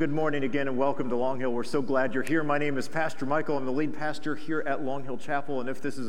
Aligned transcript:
good 0.00 0.10
morning 0.10 0.44
again 0.44 0.66
and 0.66 0.78
welcome 0.78 1.10
to 1.10 1.14
Long 1.14 1.38
Hill. 1.38 1.52
We're 1.52 1.62
so 1.62 1.82
glad 1.82 2.14
you're 2.14 2.22
here. 2.22 2.42
My 2.42 2.56
name 2.56 2.78
is 2.78 2.88
Pastor 2.88 3.26
Michael. 3.26 3.58
I'm 3.58 3.66
the 3.66 3.70
lead 3.70 3.94
pastor 3.94 4.34
here 4.34 4.64
at 4.66 4.82
Long 4.82 5.04
Hill 5.04 5.18
Chapel. 5.18 5.60
And 5.60 5.68
if 5.68 5.82
this 5.82 5.98
is 5.98 6.08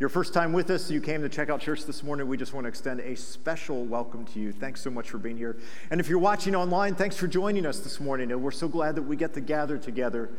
your 0.00 0.08
first 0.08 0.34
time 0.34 0.52
with 0.52 0.70
us, 0.70 0.90
you 0.90 1.00
came 1.00 1.22
to 1.22 1.28
check 1.28 1.48
out 1.48 1.60
church 1.60 1.84
this 1.84 2.02
morning, 2.02 2.26
we 2.26 2.36
just 2.36 2.52
want 2.52 2.64
to 2.64 2.68
extend 2.68 2.98
a 2.98 3.14
special 3.14 3.84
welcome 3.84 4.24
to 4.24 4.40
you. 4.40 4.50
Thanks 4.50 4.80
so 4.80 4.90
much 4.90 5.08
for 5.08 5.18
being 5.18 5.36
here. 5.36 5.56
And 5.92 6.00
if 6.00 6.08
you're 6.08 6.18
watching 6.18 6.56
online, 6.56 6.96
thanks 6.96 7.16
for 7.16 7.28
joining 7.28 7.64
us 7.64 7.78
this 7.78 8.00
morning. 8.00 8.32
And 8.32 8.42
we're 8.42 8.50
so 8.50 8.66
glad 8.66 8.96
that 8.96 9.02
we 9.02 9.14
get 9.14 9.34
to 9.34 9.40
gather 9.40 9.78
together 9.78 10.30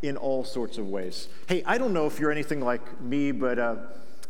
in 0.00 0.16
all 0.16 0.42
sorts 0.42 0.78
of 0.78 0.88
ways. 0.88 1.28
Hey, 1.48 1.62
I 1.66 1.76
don't 1.76 1.92
know 1.92 2.06
if 2.06 2.18
you're 2.18 2.32
anything 2.32 2.62
like 2.62 3.02
me, 3.02 3.32
but 3.32 3.58
uh, 3.58 3.76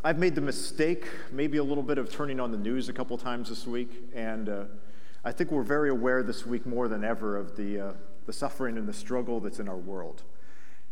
I've 0.03 0.19
made 0.19 0.34
the 0.34 0.41
mistake, 0.41 1.06
maybe 1.31 1.59
a 1.59 1.65
little 1.65 1.84
bit, 1.84 1.97
of 1.97 2.11
turning 2.11 2.41
on 2.41 2.51
the 2.51 2.59
news 2.59 2.89
a 2.89 2.93
couple 2.93 3.17
times 3.19 3.50
this 3.50 3.69
week. 3.69 3.93
And 4.17 4.48
uh, 4.48 4.65
I 5.25 5.31
think 5.31 5.53
we're 5.53 5.62
very 5.62 5.91
aware 5.91 6.25
this 6.25 6.45
week 6.45 6.67
more 6.67 6.89
than 6.89 7.05
ever 7.05 7.37
of 7.37 7.56
the, 7.56 7.81
uh, 7.81 7.93
the 8.27 8.32
suffering 8.32 8.77
and 8.77 8.88
the 8.88 8.92
struggle 8.92 9.41
that's 9.41 9.58
in 9.58 9.69
our 9.69 9.77
world. 9.77 10.22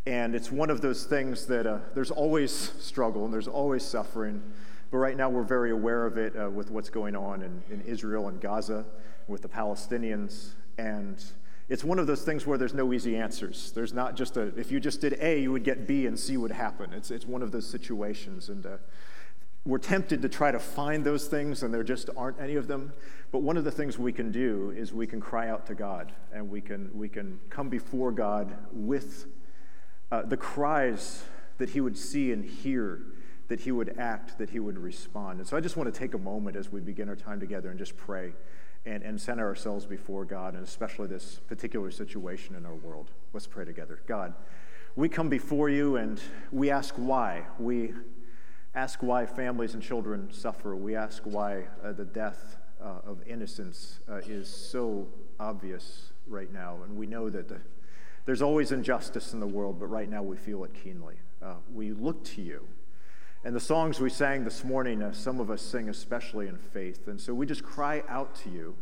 And 0.07 0.35
it's 0.35 0.53
one 0.53 0.71
of 0.71 0.81
those 0.81 1.05
things 1.05 1.47
that 1.47 1.67
uh, 1.67 1.79
there's 1.95 2.11
always 2.11 2.53
struggle 2.53 3.25
and 3.25 3.33
there's 3.33 3.49
always 3.49 3.83
suffering. 3.83 4.43
But 4.91 4.99
right 4.99 5.17
now, 5.17 5.31
we're 5.31 5.45
very 5.45 5.71
aware 5.71 6.07
of 6.07 6.19
it 6.19 6.37
uh, 6.37 6.51
with 6.51 6.71
what's 6.71 6.91
going 6.91 7.17
on 7.17 7.43
in, 7.43 7.63
in 7.71 7.81
Israel 7.83 8.29
and 8.29 8.41
Gaza, 8.41 8.85
with 9.27 9.43
the 9.43 9.49
Palestinians. 9.49 10.51
And 10.79 11.23
it's 11.69 11.83
one 11.83 11.99
of 11.99 12.07
those 12.07 12.23
things 12.23 12.47
where 12.47 12.59
there's 12.59 12.75
no 12.75 12.93
easy 12.93 13.17
answers. 13.17 13.73
There's 13.73 13.95
not 13.95 14.15
just 14.15 14.37
a, 14.37 14.53
if 14.59 14.71
you 14.71 14.79
just 14.79 15.01
did 15.01 15.17
A, 15.21 15.41
you 15.41 15.51
would 15.53 15.65
get 15.65 15.87
B 15.87 16.07
and 16.07 16.19
C 16.19 16.37
would 16.37 16.53
happen. 16.53 16.93
It's, 16.93 17.11
it's 17.11 17.27
one 17.27 17.43
of 17.43 17.51
those 17.51 17.67
situations. 17.67 18.51
And 18.51 18.67
uh, 18.67 18.77
we're 19.67 19.79
tempted 19.79 20.21
to 20.23 20.29
try 20.29 20.51
to 20.51 20.59
find 20.59 21.05
those 21.05 21.27
things, 21.27 21.63
and 21.63 21.73
there 21.73 21.83
just 21.83 22.11
aren't 22.17 22.39
any 22.39 22.57
of 22.57 22.67
them. 22.67 22.93
But 23.33 23.39
one 23.39 23.57
of 23.57 23.65
the 23.65 23.71
things 23.71 23.99
we 23.99 24.13
can 24.13 24.31
do 24.31 24.75
is 24.77 24.93
we 24.93 25.07
can 25.07 25.21
cry 25.21 25.49
out 25.49 25.67
to 25.67 25.75
God, 25.75 26.13
and 26.33 26.51
we 26.51 26.61
can, 26.61 26.91
we 26.93 27.09
can 27.09 27.41
come 27.49 27.69
before 27.69 28.13
God 28.13 28.57
with 28.73 29.27
uh, 30.13 30.23
the 30.23 30.37
cries 30.37 31.25
that 31.59 31.71
He 31.71 31.81
would 31.81 31.97
see 31.97 32.31
and 32.33 32.45
hear, 32.45 33.01
that 33.49 33.61
He 33.61 33.73
would 33.73 33.97
act, 33.99 34.37
that 34.39 34.51
He 34.51 34.59
would 34.59 34.79
respond. 34.79 35.39
And 35.39 35.49
so 35.49 35.57
I 35.57 35.61
just 35.61 35.77
want 35.77 35.93
to 35.93 35.99
take 35.99 36.13
a 36.13 36.19
moment 36.19 36.57
as 36.57 36.71
we 36.71 36.81
begin 36.81 37.09
our 37.09 37.17
time 37.17 37.41
together 37.41 37.71
and 37.71 37.79
just 37.79 37.97
pray 37.97 38.35
and, 38.85 39.03
and 39.03 39.19
center 39.19 39.47
ourselves 39.47 39.87
before 39.87 40.27
God, 40.27 40.55
and 40.55 40.63
especially 40.63 41.07
this 41.07 41.41
particular 41.49 41.91
situation 41.91 42.55
in 42.55 42.67
our 42.67 42.75
world. 42.75 43.11
Let's 43.33 43.47
pray 43.47 43.65
together. 43.65 44.01
God, 44.07 44.35
we 44.95 45.09
come 45.09 45.31
before 45.31 45.71
you 45.71 45.97
and 45.97 46.21
we 46.53 46.71
ask 46.71 46.95
why. 46.97 47.45
We 47.59 47.95
ask 48.75 49.03
why 49.03 49.25
families 49.25 49.75
and 49.75 49.83
children 49.83 50.29
suffer. 50.33 50.75
We 50.75 50.97
ask 50.97 51.23
why 51.25 51.65
uh, 51.83 51.93
the 51.93 52.05
death 52.05 52.57
uh, 52.83 52.99
of 53.07 53.19
innocence 53.27 54.01
uh, 54.11 54.17
is 54.27 54.49
so 54.49 55.07
obvious 55.39 56.13
right 56.27 56.53
now. 56.53 56.79
And 56.85 56.97
we 56.97 57.07
know 57.07 57.31
that 57.31 57.49
the, 57.49 57.61
there's 58.27 58.43
always 58.43 58.73
injustice 58.73 59.33
in 59.33 59.41
the 59.41 59.47
world, 59.47 59.79
but 59.79 59.87
right 59.87 60.09
now 60.09 60.23
we 60.23 60.37
feel 60.37 60.65
it 60.65 60.73
keenly. 60.75 61.15
Uh, 61.41 61.55
we 61.73 61.93
look 61.93 62.25
to 62.25 62.43
you. 62.43 62.67
And 63.45 63.55
the 63.55 63.61
songs 63.61 64.01
we 64.01 64.11
sang 64.11 64.45
this 64.45 64.65
morning, 64.65 65.03
uh, 65.03 65.13
some 65.13 65.39
of 65.39 65.51
us 65.51 65.63
sing 65.63 65.89
especially 65.89 66.49
in 66.49 66.57
faith. 66.57 67.07
And 67.07 67.21
so 67.21 67.33
we 67.33 67.47
just 67.47 67.63
cry 67.63 68.03
out 68.09 68.35
to 68.37 68.51
you. 68.51 68.75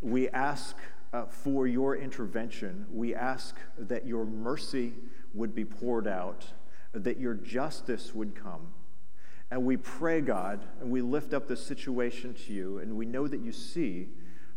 We 0.00 0.28
ask 0.30 0.76
uh, 1.12 1.26
for 1.26 1.66
your 1.66 1.96
intervention. 1.96 2.86
We 2.90 3.14
ask 3.14 3.56
that 3.76 4.06
your 4.06 4.24
mercy 4.24 4.94
would 5.34 5.54
be 5.54 5.64
poured 5.64 6.06
out, 6.06 6.46
that 6.92 7.18
your 7.18 7.34
justice 7.34 8.14
would 8.14 8.34
come 8.34 8.68
and 9.50 9.64
we 9.64 9.76
pray, 9.76 10.20
God, 10.20 10.64
and 10.80 10.90
we 10.90 11.00
lift 11.00 11.32
up 11.32 11.46
this 11.48 11.64
situation 11.64 12.34
to 12.46 12.52
you, 12.52 12.78
and 12.78 12.96
we 12.96 13.06
know 13.06 13.28
that 13.28 13.40
you 13.40 13.52
see, 13.52 14.08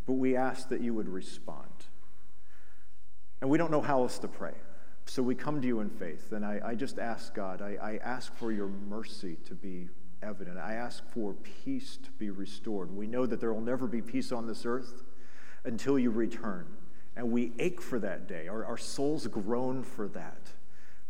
but 0.06 0.14
we 0.14 0.34
ask 0.34 0.68
that 0.70 0.80
you 0.80 0.94
would 0.94 1.08
respond. 1.08 1.68
And 3.40 3.50
we 3.50 3.58
don't 3.58 3.70
know 3.70 3.82
how 3.82 4.02
else 4.02 4.18
to 4.20 4.28
pray. 4.28 4.54
So 5.06 5.22
we 5.22 5.34
come 5.34 5.60
to 5.60 5.66
you 5.66 5.80
in 5.80 5.88
faith. 5.88 6.32
And 6.32 6.44
I, 6.44 6.60
I 6.64 6.74
just 6.74 6.98
ask, 6.98 7.34
God, 7.34 7.62
I, 7.62 7.76
I 7.80 7.96
ask 8.04 8.34
for 8.34 8.52
your 8.52 8.68
mercy 8.68 9.36
to 9.46 9.54
be 9.54 9.88
evident. 10.22 10.58
I 10.58 10.74
ask 10.74 11.06
for 11.10 11.34
peace 11.64 11.98
to 12.02 12.10
be 12.12 12.30
restored. 12.30 12.90
We 12.94 13.06
know 13.06 13.24
that 13.24 13.40
there 13.40 13.52
will 13.52 13.60
never 13.60 13.86
be 13.86 14.02
peace 14.02 14.32
on 14.32 14.46
this 14.46 14.66
earth 14.66 15.04
until 15.64 15.98
you 15.98 16.10
return. 16.10 16.66
And 17.16 17.30
we 17.30 17.52
ache 17.58 17.80
for 17.80 17.98
that 18.00 18.28
day. 18.28 18.48
Our, 18.48 18.64
our 18.64 18.76
souls 18.76 19.26
groan 19.26 19.82
for 19.82 20.08
that. 20.08 20.50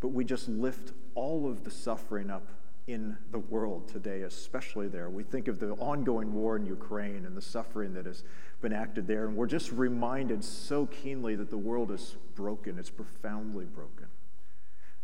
But 0.00 0.08
we 0.08 0.24
just 0.24 0.48
lift 0.48 0.92
all 1.14 1.50
of 1.50 1.64
the 1.64 1.70
suffering 1.70 2.30
up 2.30 2.48
in 2.88 3.14
the 3.32 3.38
world 3.38 3.86
today, 3.86 4.22
especially 4.22 4.88
there. 4.88 5.10
We 5.10 5.22
think 5.22 5.46
of 5.46 5.60
the 5.60 5.72
ongoing 5.72 6.32
war 6.32 6.56
in 6.56 6.64
Ukraine 6.64 7.26
and 7.26 7.36
the 7.36 7.42
suffering 7.42 7.92
that 7.92 8.06
has 8.06 8.24
been 8.62 8.72
acted 8.72 9.06
there, 9.06 9.26
and 9.26 9.36
we're 9.36 9.46
just 9.46 9.70
reminded 9.72 10.42
so 10.42 10.86
keenly 10.86 11.36
that 11.36 11.50
the 11.50 11.58
world 11.58 11.92
is 11.92 12.16
broken. 12.34 12.78
It's 12.78 12.88
profoundly 12.88 13.66
broken. 13.66 14.06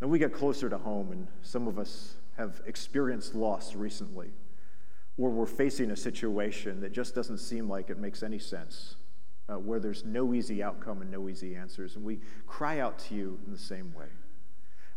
And 0.01 0.11
we 0.11 0.19
get 0.19 0.33
closer 0.33 0.71
to 0.71 0.79
home, 0.79 1.13
and 1.13 1.29
some 1.43 1.69
of 1.69 1.79
us 1.79 2.15
have 2.39 2.63
experienced 2.67 3.35
loss 3.35 3.77
recently, 3.77 4.31
or 5.19 5.29
we're 5.29 5.45
facing 5.45 5.91
a 5.91 5.97
situation 5.97 6.81
that 6.81 6.93
just 6.93 7.15
doesn't 7.15 7.39
seem 7.39 7.69
like 7.69 7.91
it 7.91 7.99
makes 7.99 8.23
any 8.23 8.39
sense, 8.39 8.97
uh, 9.51 9.57
where 9.57 9.79
there's 9.79 10.07
no 10.07 10.33
easy 10.33 10.63
outcome 10.63 11.03
and 11.03 11.11
no 11.11 11.29
easy 11.29 11.55
answers. 11.55 11.97
And 11.97 12.05
we 12.05 12.19
cry 12.47 12.81
out 12.81 12.99
to 13.01 13.15
you 13.15 13.39
in 13.47 13.53
the 13.53 13.59
same 13.59 13.93
way. 13.95 14.07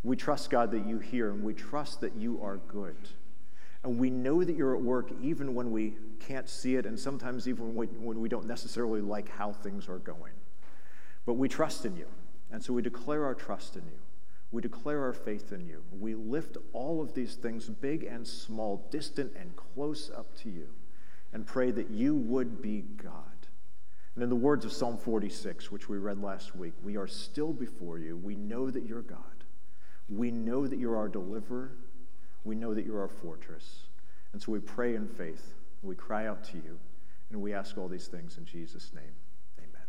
We 0.02 0.16
trust, 0.16 0.50
God, 0.50 0.70
that 0.70 0.86
you 0.86 0.98
hear, 0.98 1.30
and 1.30 1.42
we 1.42 1.54
trust 1.54 2.00
that 2.02 2.14
you 2.14 2.40
are 2.42 2.58
good. 2.68 2.96
And 3.82 3.98
we 3.98 4.10
know 4.10 4.42
that 4.44 4.56
you're 4.56 4.74
at 4.74 4.82
work 4.82 5.10
even 5.22 5.54
when 5.54 5.70
we 5.70 5.96
can't 6.20 6.48
see 6.48 6.76
it, 6.76 6.86
and 6.86 6.98
sometimes 6.98 7.48
even 7.48 7.74
when 7.74 8.20
we 8.20 8.28
don't 8.28 8.46
necessarily 8.46 9.00
like 9.00 9.28
how 9.28 9.52
things 9.52 9.88
are 9.88 9.98
going. 9.98 10.32
But 11.26 11.34
we 11.34 11.48
trust 11.48 11.84
in 11.84 11.96
you. 11.96 12.06
And 12.50 12.62
so 12.62 12.72
we 12.72 12.82
declare 12.82 13.24
our 13.24 13.34
trust 13.34 13.76
in 13.76 13.82
you. 13.82 13.98
We 14.50 14.62
declare 14.62 15.02
our 15.02 15.12
faith 15.12 15.52
in 15.52 15.66
you. 15.66 15.82
We 15.92 16.14
lift 16.14 16.56
all 16.72 17.02
of 17.02 17.12
these 17.12 17.34
things, 17.34 17.68
big 17.68 18.04
and 18.04 18.26
small, 18.26 18.88
distant 18.90 19.32
and 19.38 19.54
close, 19.54 20.10
up 20.16 20.34
to 20.38 20.48
you, 20.48 20.68
and 21.32 21.46
pray 21.46 21.70
that 21.70 21.90
you 21.90 22.14
would 22.14 22.62
be 22.62 22.82
God. 23.02 23.24
And 24.14 24.24
in 24.24 24.30
the 24.30 24.36
words 24.36 24.64
of 24.64 24.72
Psalm 24.72 24.96
46, 24.96 25.70
which 25.70 25.88
we 25.88 25.98
read 25.98 26.22
last 26.22 26.56
week, 26.56 26.72
we 26.82 26.96
are 26.96 27.06
still 27.06 27.52
before 27.52 27.98
you. 27.98 28.16
We 28.16 28.34
know 28.34 28.70
that 28.70 28.86
you're 28.86 29.02
God. 29.02 29.37
We 30.08 30.30
know 30.30 30.66
that 30.66 30.78
you're 30.78 30.96
our 30.96 31.08
deliverer. 31.08 31.72
We 32.44 32.54
know 32.54 32.74
that 32.74 32.84
you're 32.84 33.00
our 33.00 33.08
fortress. 33.08 33.80
And 34.32 34.40
so 34.40 34.52
we 34.52 34.60
pray 34.60 34.94
in 34.94 35.06
faith. 35.06 35.54
We 35.82 35.94
cry 35.94 36.26
out 36.26 36.44
to 36.44 36.56
you. 36.56 36.78
And 37.30 37.42
we 37.42 37.52
ask 37.52 37.76
all 37.76 37.88
these 37.88 38.06
things 38.06 38.38
in 38.38 38.44
Jesus' 38.44 38.92
name. 38.94 39.12
Amen. 39.58 39.86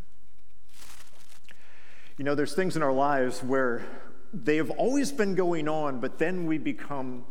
You 2.18 2.24
know, 2.24 2.34
there's 2.34 2.54
things 2.54 2.76
in 2.76 2.82
our 2.82 2.92
lives 2.92 3.42
where 3.42 3.84
they 4.32 4.56
have 4.56 4.70
always 4.70 5.10
been 5.10 5.34
going 5.34 5.68
on, 5.68 6.00
but 6.00 6.18
then 6.18 6.46
we 6.46 6.58
become 6.58 7.24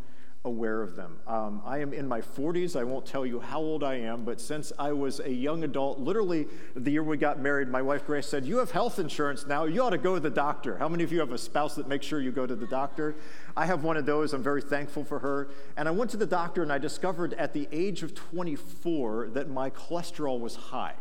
aware 0.45 0.81
of 0.81 0.95
them. 0.95 1.19
Um, 1.27 1.61
I 1.65 1.79
am 1.79 1.91
in 1.91 2.07
my 2.07 2.21
40s. 2.21 2.79
I 2.79 2.83
won't 2.85 3.05
tell 3.05 3.25
you 3.25 3.41
how 3.41 3.59
old 3.59 3.83
I 3.83 3.95
am, 3.95 4.23
but 4.23 4.39
since 4.39 4.71
I 4.79 4.93
was 4.93 5.19
a 5.19 5.29
young 5.29 5.65
adult, 5.65 5.99
literally 5.99 6.47
the 6.75 6.91
year 6.91 7.03
we 7.03 7.17
got 7.17 7.39
married, 7.39 7.67
my 7.67 7.81
wife 7.81 8.05
Grace 8.05 8.25
said, 8.25 8.45
You 8.45 8.57
have 8.57 8.71
health 8.71 8.99
insurance 8.99 9.45
now. 9.45 9.65
You 9.65 9.83
ought 9.83 9.89
to 9.89 9.97
go 9.97 10.13
to 10.13 10.19
the 10.21 10.29
doctor. 10.29 10.77
How 10.77 10.87
many 10.87 11.03
of 11.03 11.11
you 11.11 11.19
have 11.19 11.33
a 11.33 11.37
spouse 11.37 11.75
that 11.75 11.89
makes 11.89 12.05
sure 12.05 12.21
you 12.21 12.31
go 12.31 12.47
to 12.47 12.55
the 12.55 12.67
doctor? 12.67 13.15
I 13.57 13.65
have 13.65 13.83
one 13.83 13.97
of 13.97 14.05
those. 14.05 14.33
I'm 14.33 14.41
very 14.41 14.61
thankful 14.61 15.03
for 15.03 15.19
her. 15.19 15.49
And 15.75 15.89
I 15.89 15.91
went 15.91 16.09
to 16.11 16.17
the 16.17 16.25
doctor 16.25 16.63
and 16.63 16.71
I 16.71 16.77
discovered 16.77 17.33
at 17.33 17.53
the 17.53 17.67
age 17.73 18.01
of 18.01 18.15
24 18.15 19.31
that 19.33 19.49
my 19.49 19.69
cholesterol 19.69 20.39
was 20.39 20.55
high. 20.55 20.95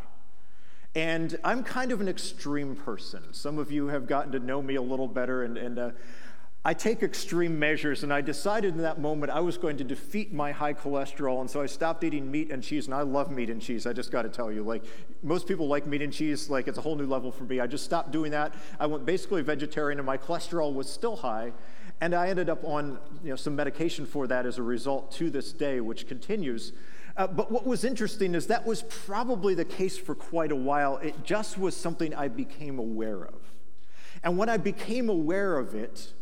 And 0.95 1.37
I'm 1.43 1.63
kind 1.63 1.91
of 1.91 2.01
an 2.01 2.09
extreme 2.09 2.75
person. 2.75 3.21
Some 3.31 3.57
of 3.57 3.71
you 3.71 3.87
have 3.87 4.07
gotten 4.07 4.31
to 4.31 4.39
know 4.39 4.61
me 4.61 4.73
a 4.75 4.81
little 4.81 5.07
better, 5.07 5.43
and, 5.43 5.55
and 5.55 5.77
uh, 5.77 5.91
I 6.69 6.73
take 6.75 7.01
extreme 7.01 7.57
measures, 7.57 8.03
and 8.03 8.13
I 8.13 8.21
decided 8.21 8.75
in 8.75 8.83
that 8.83 8.99
moment 8.99 9.31
I 9.31 9.39
was 9.39 9.57
going 9.57 9.77
to 9.77 9.83
defeat 9.83 10.31
my 10.31 10.51
high 10.51 10.75
cholesterol, 10.75 11.41
and 11.41 11.49
so 11.49 11.63
I 11.63 11.65
stopped 11.65 12.03
eating 12.03 12.29
meat 12.29 12.51
and 12.51 12.61
cheese, 12.61 12.85
and 12.85 12.93
I 12.93 13.01
love 13.01 13.31
meat 13.31 13.49
and 13.49 13.59
cheese. 13.59 13.87
I 13.87 13.93
just 13.93 14.11
got 14.11 14.21
to 14.21 14.29
tell 14.29 14.51
you, 14.51 14.61
like 14.61 14.83
most 15.23 15.47
people 15.47 15.67
like 15.67 15.87
meat 15.87 16.03
and 16.03 16.13
cheese, 16.13 16.47
like 16.47 16.67
it's 16.67 16.77
a 16.77 16.81
whole 16.81 16.95
new 16.95 17.07
level 17.07 17.31
for 17.31 17.45
me. 17.45 17.59
I 17.59 17.65
just 17.65 17.85
stopped 17.85 18.11
doing 18.11 18.29
that. 18.33 18.53
I 18.79 18.85
went 18.85 19.03
basically 19.03 19.41
vegetarian, 19.41 19.97
and 19.97 20.05
my 20.05 20.15
cholesterol 20.15 20.71
was 20.71 20.87
still 20.87 21.15
high, 21.15 21.53
and 22.01 22.13
I 22.13 22.29
ended 22.29 22.51
up 22.51 22.63
on 22.63 22.99
you 23.23 23.31
know 23.31 23.35
some 23.35 23.55
medication 23.55 24.05
for 24.05 24.27
that 24.27 24.45
as 24.45 24.59
a 24.59 24.63
result 24.63 25.11
to 25.13 25.31
this 25.31 25.51
day, 25.51 25.81
which 25.81 26.07
continues. 26.07 26.73
Uh, 27.17 27.25
but 27.25 27.51
what 27.51 27.65
was 27.65 27.83
interesting 27.83 28.35
is 28.35 28.45
that 28.45 28.67
was 28.67 28.83
probably 28.83 29.55
the 29.55 29.65
case 29.65 29.97
for 29.97 30.13
quite 30.13 30.51
a 30.51 30.55
while. 30.55 30.97
It 30.97 31.23
just 31.23 31.57
was 31.57 31.75
something 31.75 32.13
I 32.13 32.27
became 32.27 32.77
aware 32.77 33.23
of, 33.23 33.41
and 34.23 34.37
when 34.37 34.49
I 34.49 34.57
became 34.57 35.09
aware 35.09 35.57
of 35.57 35.73
it 35.73 36.13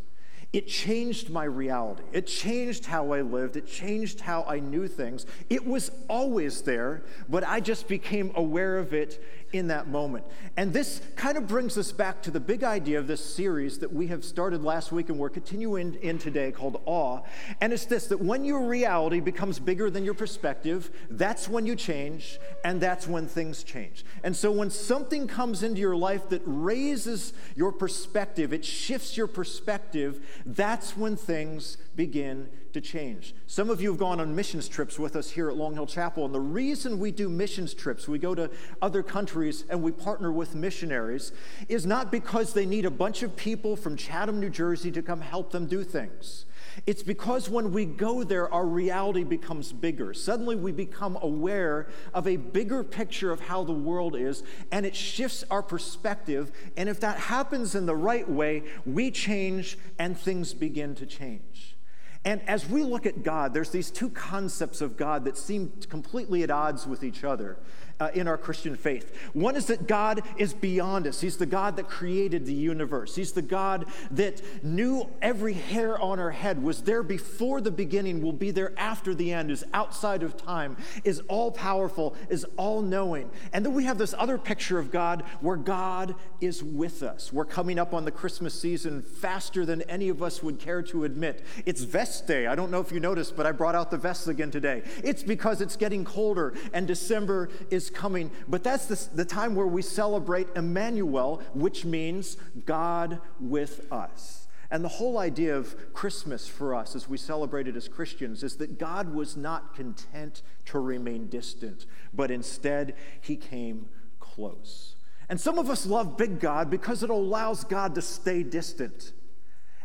it 0.54 0.68
changed 0.68 1.30
my 1.30 1.44
reality. 1.44 2.04
It 2.14 2.26
changed 2.26 2.86
how 2.86 3.12
I 3.12 3.22
lived. 3.22 3.58
It 3.58 3.68
changed 3.68 4.22
how 4.22 4.46
I 4.48 4.60
knew 4.60 4.88
things. 4.88 5.26
It 5.50 5.66
was 5.66 5.92
always 6.08 6.62
there, 6.62 7.04
but 7.28 7.44
I 7.46 7.60
just 7.60 7.88
became 7.88 8.32
aware 8.36 8.78
of 8.78 8.94
it 8.94 9.22
in 9.54 9.68
that 9.68 9.88
moment. 9.88 10.26
And 10.58 10.74
this 10.74 11.02
kind 11.16 11.38
of 11.38 11.48
brings 11.48 11.78
us 11.78 11.92
back 11.92 12.22
to 12.24 12.32
the 12.32 12.40
big 12.40 12.64
idea 12.64 13.00
of 13.00 13.08
this 13.08 13.24
series 13.24 13.80
that 13.80 13.94
we 13.94 14.08
have 14.08 14.24
started 14.24 14.64
last 14.64 14.92
week 14.92 15.10
and 15.10 15.18
we're 15.18 15.30
continuing 15.30 15.96
in 15.96 16.18
today 16.18 16.52
called 16.52 16.82
Awe. 16.86 17.22
And 17.62 17.72
it's 17.72 17.86
this 17.86 18.08
that 18.08 18.20
when 18.20 18.44
your 18.44 18.66
reality 18.66 19.20
becomes 19.20 19.60
bigger 19.60 19.90
than 19.90 20.04
your 20.04 20.14
perspective, 20.14 20.92
that's 21.10 21.48
when 21.48 21.66
you 21.66 21.76
change 21.76 22.40
and 22.64 22.82
that's 22.82 23.08
when 23.08 23.28
things 23.28 23.64
change. 23.64 24.04
And 24.24 24.36
so 24.36 24.52
when 24.52 24.70
something 24.70 25.28
comes 25.28 25.64
into 25.64 25.80
your 25.80 25.96
life 25.96 26.30
that 26.30 26.42
raises 26.46 27.34
your 27.56 27.72
perspective, 27.72 28.54
it 28.54 28.66
shifts 28.66 29.16
your 29.16 29.28
perspective, 29.28 30.26
that's 30.46 30.98
when 30.98 31.16
things 31.16 31.78
begin 31.98 32.48
to 32.72 32.80
change. 32.80 33.36
Some 33.48 33.70
of 33.70 33.82
you 33.82 33.90
have 33.90 34.00
gone 34.00 34.22
on 34.22 34.34
missions 34.36 34.70
trips 34.70 34.98
with 34.98 35.16
us 35.16 35.32
here 35.32 35.50
at 35.50 35.58
Long 35.58 35.74
Hill 35.74 35.88
Chapel, 35.88 36.24
and 36.26 36.34
the 36.34 36.40
reason 36.40 37.00
we 37.00 37.12
do 37.12 37.28
missions 37.28 37.74
trips, 37.74 38.08
we 38.08 38.20
go 38.20 38.36
to 38.36 38.50
other 38.82 39.04
countries 39.04 39.66
and 39.70 39.82
we 39.82 39.92
partner 39.92 40.32
with 40.32 40.56
missionaries, 40.56 41.34
is 41.68 41.86
not 41.86 42.12
because 42.12 42.54
they 42.54 42.66
need 42.66 42.86
a 42.86 42.92
bunch 42.92 43.24
of 43.24 43.36
people 43.36 43.76
from 43.76 43.98
Chatham, 43.98 44.40
New 44.40 44.50
Jersey 44.50 44.92
to 44.92 45.02
come 45.02 45.20
help 45.20 45.52
them 45.52 45.66
do 45.66 45.84
things. 45.84 46.46
It's 46.86 47.02
because 47.02 47.50
when 47.50 47.72
we 47.72 47.86
go 47.86 48.24
there, 48.24 48.54
our 48.54 48.66
reality 48.66 49.24
becomes 49.24 49.74
bigger. 49.74 50.14
Suddenly, 50.14 50.58
we 50.58 50.72
become 50.72 51.18
aware 51.22 51.88
of 52.14 52.28
a 52.28 52.38
bigger 52.38 52.84
picture 52.84 53.32
of 53.32 53.40
how 53.40 53.64
the 53.64 53.74
world 53.74 54.16
is, 54.16 54.44
and 54.72 54.86
it 54.86 54.96
shifts 54.96 55.44
our 55.50 55.64
perspective. 55.64 56.52
And 56.76 56.88
if 56.88 57.00
that 57.00 57.18
happens 57.18 57.74
in 57.74 57.88
the 57.88 57.96
right 57.96 58.30
way, 58.30 58.64
we 58.86 59.10
change 59.10 59.80
and 59.98 60.16
things 60.16 60.54
begin 60.54 60.94
to 60.96 61.08
change. 61.08 61.78
And 62.28 62.42
as 62.46 62.68
we 62.68 62.84
look 62.84 63.06
at 63.06 63.24
God, 63.24 63.54
there's 63.54 63.70
these 63.70 63.90
two 63.90 64.10
concepts 64.10 64.82
of 64.82 64.98
God 64.98 65.24
that 65.24 65.38
seem 65.38 65.72
completely 65.88 66.44
at 66.44 66.52
odds 66.52 66.86
with 66.86 67.02
each 67.02 67.24
other 67.24 67.58
uh, 68.00 68.10
in 68.14 68.28
our 68.28 68.38
Christian 68.38 68.76
faith. 68.76 69.16
One 69.34 69.56
is 69.56 69.66
that 69.68 69.88
God 69.88 70.22
is 70.38 70.54
beyond 70.54 71.08
us. 71.08 71.22
He's 71.22 71.38
the 71.38 71.46
God 71.46 71.76
that 71.78 71.88
created 71.88 72.46
the 72.46 72.54
universe. 72.54 73.16
He's 73.16 73.32
the 73.32 73.42
God 73.42 73.86
that 74.12 74.42
knew 74.64 75.10
every 75.22 75.54
hair 75.54 76.00
on 76.00 76.20
our 76.20 76.32
head, 76.32 76.62
was 76.62 76.84
there 76.84 77.04
before 77.04 77.62
the 77.62 77.72
beginning, 77.72 78.22
will 78.22 78.34
be 78.34 78.52
there 78.52 78.74
after 78.78 79.16
the 79.16 79.34
end, 79.34 79.52
is 79.52 79.66
outside 79.74 80.24
of 80.24 80.38
time, 80.38 80.78
is 81.04 81.22
all 81.28 81.52
powerful, 81.52 82.16
is 82.30 82.46
all 82.56 82.82
knowing. 82.82 83.30
And 83.54 83.66
then 83.66 83.74
we 83.74 83.86
have 83.86 83.98
this 83.98 84.14
other 84.18 84.38
picture 84.38 84.80
of 84.80 84.92
God 84.92 85.24
where 85.42 85.58
God 85.58 86.16
is 86.40 86.64
with 86.64 87.04
us. 87.04 87.34
We're 87.34 87.46
coming 87.46 87.80
up 87.80 87.94
on 87.94 88.06
the 88.06 88.12
Christmas 88.12 88.54
season 88.60 89.02
faster 89.02 89.66
than 89.66 89.82
any 89.84 90.10
of 90.10 90.22
us 90.22 90.44
would 90.44 90.60
care 90.60 90.82
to 90.84 91.04
admit. 91.04 91.44
It's 91.66 91.84
vest 91.84 92.28
day. 92.28 92.48
I 92.48 92.56
don't 92.56 92.72
know 92.72 92.80
if 92.80 92.92
you 92.92 93.00
noticed, 93.00 93.36
but 93.36 93.46
I 93.46 93.52
brought 93.52 93.76
out 93.76 93.92
the 93.92 93.98
vests 93.98 94.28
again 94.28 94.52
today. 94.52 94.84
It's 95.04 95.24
because 95.24 95.62
it's 95.62 95.76
getting 95.76 96.06
colder 96.06 96.54
and 96.74 96.88
December 96.88 97.50
is 97.70 97.87
coming, 97.90 98.32
but 98.48 98.64
that's 98.64 98.86
the, 98.86 99.16
the 99.16 99.26
time 99.26 99.56
where 99.56 99.68
we 99.68 99.82
celebrate 99.82 100.48
Emmanuel, 100.56 101.42
which 101.54 101.86
means 101.86 102.38
God 102.66 103.20
with 103.40 103.92
us. 103.92 104.48
And 104.70 104.84
the 104.84 104.90
whole 104.90 105.18
idea 105.18 105.56
of 105.56 105.94
Christmas 105.94 106.48
for 106.48 106.76
us 106.76 106.96
as 106.96 107.08
we 107.08 107.18
celebrate 107.18 107.68
it 107.68 107.76
as 107.76 107.88
Christians 107.88 108.44
is 108.44 108.58
that 108.58 108.78
God 108.78 109.14
was 109.14 109.38
not 109.38 109.74
content 109.74 110.42
to 110.66 110.80
remain 110.80 111.30
distant, 111.30 111.86
but 112.14 112.32
instead 112.32 112.96
he 113.22 113.38
came 113.38 113.88
close. 114.20 114.96
And 115.30 115.40
some 115.40 115.58
of 115.58 115.70
us 115.70 115.86
love 115.86 116.18
big 116.18 116.40
God 116.40 116.70
because 116.70 117.02
it 117.04 117.10
allows 117.10 117.64
God 117.64 117.96
to 117.96 118.02
stay 118.02 118.44
distant. 118.44 119.14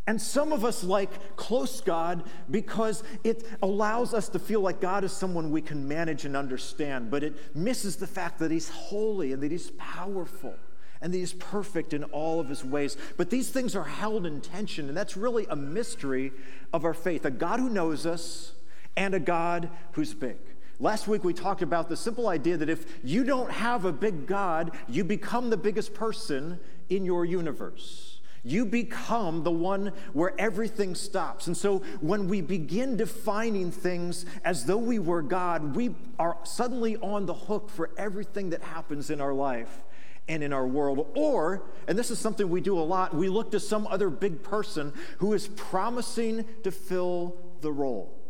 And 0.06 0.20
some 0.20 0.52
of 0.52 0.64
us 0.64 0.82
like 0.82 1.36
close 1.36 1.80
God 1.80 2.24
because 2.50 3.04
it 3.22 3.46
allows 3.62 4.14
us 4.14 4.28
to 4.30 4.38
feel 4.38 4.60
like 4.60 4.80
God 4.80 5.04
is 5.04 5.12
someone 5.12 5.52
we 5.52 5.62
can 5.62 5.86
manage 5.86 6.24
and 6.24 6.36
understand, 6.36 7.10
but 7.10 7.22
it 7.22 7.54
misses 7.54 7.96
the 7.96 8.08
fact 8.08 8.40
that 8.40 8.50
He's 8.50 8.68
holy 8.68 9.32
and 9.32 9.42
that 9.42 9.52
He's 9.52 9.70
powerful 9.72 10.56
and 11.00 11.14
that 11.14 11.18
He's 11.18 11.34
perfect 11.34 11.92
in 11.92 12.02
all 12.04 12.40
of 12.40 12.48
His 12.48 12.64
ways. 12.64 12.96
But 13.16 13.30
these 13.30 13.50
things 13.50 13.76
are 13.76 13.84
held 13.84 14.26
in 14.26 14.40
tension, 14.40 14.88
and 14.88 14.96
that's 14.96 15.16
really 15.16 15.46
a 15.48 15.56
mystery 15.56 16.32
of 16.72 16.84
our 16.84 16.94
faith 16.94 17.24
a 17.24 17.30
God 17.30 17.60
who 17.60 17.70
knows 17.70 18.04
us 18.04 18.52
and 18.96 19.14
a 19.14 19.20
God 19.20 19.70
who's 19.92 20.14
big. 20.14 20.36
Last 20.80 21.06
week 21.06 21.22
we 21.22 21.32
talked 21.32 21.62
about 21.62 21.88
the 21.88 21.96
simple 21.96 22.26
idea 22.28 22.56
that 22.56 22.68
if 22.68 22.84
you 23.04 23.22
don't 23.22 23.52
have 23.52 23.84
a 23.84 23.92
big 23.92 24.26
God, 24.26 24.72
you 24.88 25.04
become 25.04 25.48
the 25.48 25.56
biggest 25.56 25.94
person 25.94 26.58
in 26.88 27.04
your 27.04 27.24
universe. 27.24 28.11
You 28.44 28.64
become 28.66 29.44
the 29.44 29.52
one 29.52 29.92
where 30.12 30.34
everything 30.38 30.94
stops. 30.94 31.46
And 31.46 31.56
so 31.56 31.78
when 32.00 32.26
we 32.28 32.40
begin 32.40 32.96
defining 32.96 33.70
things 33.70 34.26
as 34.44 34.64
though 34.64 34.78
we 34.78 34.98
were 34.98 35.22
God, 35.22 35.76
we 35.76 35.94
are 36.18 36.36
suddenly 36.42 36.96
on 36.96 37.26
the 37.26 37.34
hook 37.34 37.70
for 37.70 37.90
everything 37.96 38.50
that 38.50 38.62
happens 38.62 39.10
in 39.10 39.20
our 39.20 39.32
life 39.32 39.80
and 40.28 40.42
in 40.42 40.52
our 40.52 40.66
world. 40.66 41.06
Or, 41.14 41.62
and 41.86 41.96
this 41.96 42.10
is 42.10 42.18
something 42.18 42.48
we 42.48 42.60
do 42.60 42.78
a 42.78 42.80
lot, 42.80 43.14
we 43.14 43.28
look 43.28 43.52
to 43.52 43.60
some 43.60 43.86
other 43.86 44.10
big 44.10 44.42
person 44.42 44.92
who 45.18 45.34
is 45.34 45.46
promising 45.48 46.44
to 46.64 46.72
fill 46.72 47.36
the 47.60 47.70
role. 47.70 48.21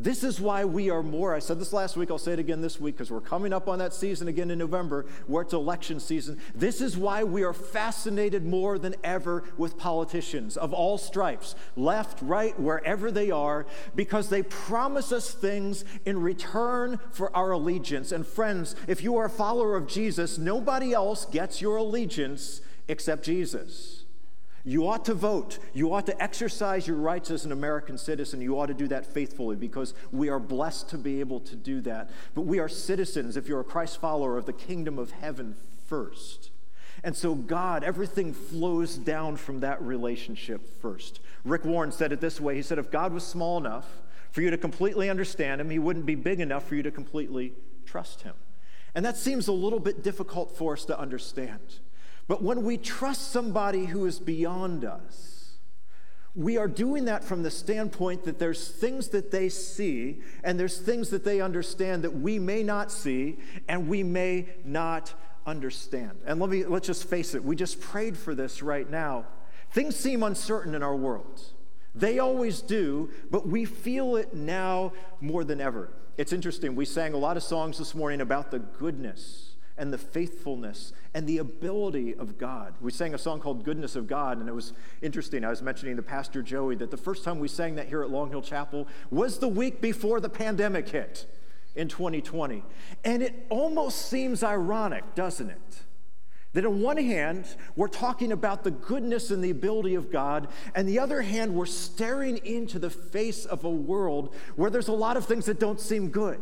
This 0.00 0.22
is 0.22 0.40
why 0.40 0.64
we 0.64 0.90
are 0.90 1.02
more, 1.02 1.34
I 1.34 1.40
said 1.40 1.58
this 1.58 1.72
last 1.72 1.96
week, 1.96 2.08
I'll 2.10 2.18
say 2.18 2.32
it 2.32 2.38
again 2.38 2.60
this 2.60 2.78
week 2.78 2.94
because 2.94 3.10
we're 3.10 3.20
coming 3.20 3.52
up 3.52 3.66
on 3.66 3.80
that 3.80 3.92
season 3.92 4.28
again 4.28 4.48
in 4.48 4.58
November 4.58 5.06
where 5.26 5.42
it's 5.42 5.52
election 5.52 5.98
season. 5.98 6.38
This 6.54 6.80
is 6.80 6.96
why 6.96 7.24
we 7.24 7.42
are 7.42 7.52
fascinated 7.52 8.46
more 8.46 8.78
than 8.78 8.94
ever 9.02 9.42
with 9.56 9.76
politicians 9.76 10.56
of 10.56 10.72
all 10.72 10.98
stripes, 10.98 11.56
left, 11.74 12.22
right, 12.22 12.58
wherever 12.60 13.10
they 13.10 13.32
are, 13.32 13.66
because 13.96 14.28
they 14.28 14.44
promise 14.44 15.10
us 15.10 15.32
things 15.32 15.84
in 16.04 16.20
return 16.20 17.00
for 17.10 17.36
our 17.36 17.50
allegiance. 17.50 18.12
And 18.12 18.24
friends, 18.24 18.76
if 18.86 19.02
you 19.02 19.16
are 19.16 19.24
a 19.24 19.30
follower 19.30 19.74
of 19.74 19.88
Jesus, 19.88 20.38
nobody 20.38 20.92
else 20.92 21.24
gets 21.24 21.60
your 21.60 21.76
allegiance 21.76 22.60
except 22.86 23.24
Jesus. 23.24 24.04
You 24.68 24.86
ought 24.86 25.06
to 25.06 25.14
vote. 25.14 25.60
You 25.72 25.94
ought 25.94 26.04
to 26.06 26.22
exercise 26.22 26.86
your 26.86 26.98
rights 26.98 27.30
as 27.30 27.46
an 27.46 27.52
American 27.52 27.96
citizen. 27.96 28.42
You 28.42 28.60
ought 28.60 28.66
to 28.66 28.74
do 28.74 28.86
that 28.88 29.06
faithfully 29.06 29.56
because 29.56 29.94
we 30.12 30.28
are 30.28 30.38
blessed 30.38 30.90
to 30.90 30.98
be 30.98 31.20
able 31.20 31.40
to 31.40 31.56
do 31.56 31.80
that. 31.80 32.10
But 32.34 32.42
we 32.42 32.58
are 32.58 32.68
citizens, 32.68 33.38
if 33.38 33.48
you're 33.48 33.60
a 33.60 33.64
Christ 33.64 33.98
follower, 33.98 34.36
of 34.36 34.44
the 34.44 34.52
kingdom 34.52 34.98
of 34.98 35.12
heaven 35.12 35.56
first. 35.86 36.50
And 37.02 37.16
so, 37.16 37.34
God, 37.34 37.82
everything 37.82 38.34
flows 38.34 38.98
down 38.98 39.36
from 39.38 39.60
that 39.60 39.80
relationship 39.80 40.82
first. 40.82 41.20
Rick 41.46 41.64
Warren 41.64 41.90
said 41.90 42.12
it 42.12 42.20
this 42.20 42.38
way 42.38 42.54
He 42.54 42.62
said, 42.62 42.76
If 42.76 42.90
God 42.90 43.14
was 43.14 43.24
small 43.24 43.56
enough 43.56 43.86
for 44.32 44.42
you 44.42 44.50
to 44.50 44.58
completely 44.58 45.08
understand 45.08 45.62
him, 45.62 45.70
he 45.70 45.78
wouldn't 45.78 46.04
be 46.04 46.14
big 46.14 46.40
enough 46.40 46.68
for 46.68 46.74
you 46.74 46.82
to 46.82 46.90
completely 46.90 47.54
trust 47.86 48.20
him. 48.20 48.34
And 48.94 49.02
that 49.06 49.16
seems 49.16 49.48
a 49.48 49.52
little 49.52 49.80
bit 49.80 50.02
difficult 50.02 50.58
for 50.58 50.74
us 50.74 50.84
to 50.84 51.00
understand. 51.00 51.78
But 52.28 52.42
when 52.42 52.62
we 52.62 52.76
trust 52.76 53.32
somebody 53.32 53.86
who 53.86 54.04
is 54.04 54.20
beyond 54.20 54.84
us, 54.84 55.38
we 56.34 56.58
are 56.58 56.68
doing 56.68 57.06
that 57.06 57.24
from 57.24 57.42
the 57.42 57.50
standpoint 57.50 58.24
that 58.24 58.38
there's 58.38 58.68
things 58.68 59.08
that 59.08 59.30
they 59.30 59.48
see 59.48 60.20
and 60.44 60.60
there's 60.60 60.78
things 60.78 61.08
that 61.10 61.24
they 61.24 61.40
understand 61.40 62.04
that 62.04 62.14
we 62.14 62.38
may 62.38 62.62
not 62.62 62.92
see 62.92 63.38
and 63.66 63.88
we 63.88 64.02
may 64.02 64.46
not 64.64 65.14
understand. 65.46 66.20
And 66.26 66.38
let 66.38 66.50
me 66.50 66.64
let's 66.64 66.86
just 66.86 67.08
face 67.08 67.34
it, 67.34 67.42
we 67.42 67.56
just 67.56 67.80
prayed 67.80 68.16
for 68.16 68.34
this 68.34 68.62
right 68.62 68.88
now. 68.88 69.24
Things 69.70 69.96
seem 69.96 70.22
uncertain 70.22 70.74
in 70.74 70.82
our 70.82 70.94
world. 70.94 71.42
They 71.94 72.18
always 72.18 72.60
do, 72.60 73.10
but 73.30 73.48
we 73.48 73.64
feel 73.64 74.16
it 74.16 74.34
now 74.34 74.92
more 75.20 75.44
than 75.44 75.60
ever. 75.60 75.90
It's 76.18 76.32
interesting. 76.32 76.76
We 76.76 76.84
sang 76.84 77.14
a 77.14 77.18
lot 77.18 77.36
of 77.36 77.42
songs 77.42 77.78
this 77.78 77.94
morning 77.94 78.20
about 78.20 78.50
the 78.50 78.58
goodness 78.58 79.47
and 79.78 79.92
the 79.92 79.98
faithfulness 79.98 80.92
and 81.14 81.26
the 81.26 81.38
ability 81.38 82.14
of 82.14 82.36
God. 82.36 82.74
We 82.80 82.90
sang 82.90 83.14
a 83.14 83.18
song 83.18 83.40
called 83.40 83.64
Goodness 83.64 83.96
of 83.96 84.06
God, 84.06 84.38
and 84.38 84.48
it 84.48 84.54
was 84.54 84.72
interesting. 85.00 85.44
I 85.44 85.50
was 85.50 85.62
mentioning 85.62 85.96
to 85.96 86.02
Pastor 86.02 86.42
Joey 86.42 86.74
that 86.76 86.90
the 86.90 86.96
first 86.96 87.24
time 87.24 87.38
we 87.38 87.48
sang 87.48 87.76
that 87.76 87.88
here 87.88 88.02
at 88.02 88.10
Long 88.10 88.30
Hill 88.30 88.42
Chapel 88.42 88.88
was 89.10 89.38
the 89.38 89.48
week 89.48 89.80
before 89.80 90.20
the 90.20 90.28
pandemic 90.28 90.88
hit 90.88 91.26
in 91.74 91.88
2020. 91.88 92.64
And 93.04 93.22
it 93.22 93.46
almost 93.48 94.10
seems 94.10 94.42
ironic, 94.42 95.14
doesn't 95.14 95.50
it? 95.50 95.82
That 96.54 96.64
on 96.64 96.80
one 96.80 96.96
hand, 96.96 97.46
we're 97.76 97.88
talking 97.88 98.32
about 98.32 98.64
the 98.64 98.70
goodness 98.70 99.30
and 99.30 99.44
the 99.44 99.50
ability 99.50 99.94
of 99.94 100.10
God, 100.10 100.48
and 100.74 100.88
the 100.88 100.98
other 100.98 101.22
hand, 101.22 101.54
we're 101.54 101.66
staring 101.66 102.38
into 102.38 102.78
the 102.78 102.90
face 102.90 103.44
of 103.44 103.64
a 103.64 103.70
world 103.70 104.34
where 104.56 104.70
there's 104.70 104.88
a 104.88 104.92
lot 104.92 105.16
of 105.16 105.26
things 105.26 105.46
that 105.46 105.60
don't 105.60 105.80
seem 105.80 106.08
good 106.08 106.40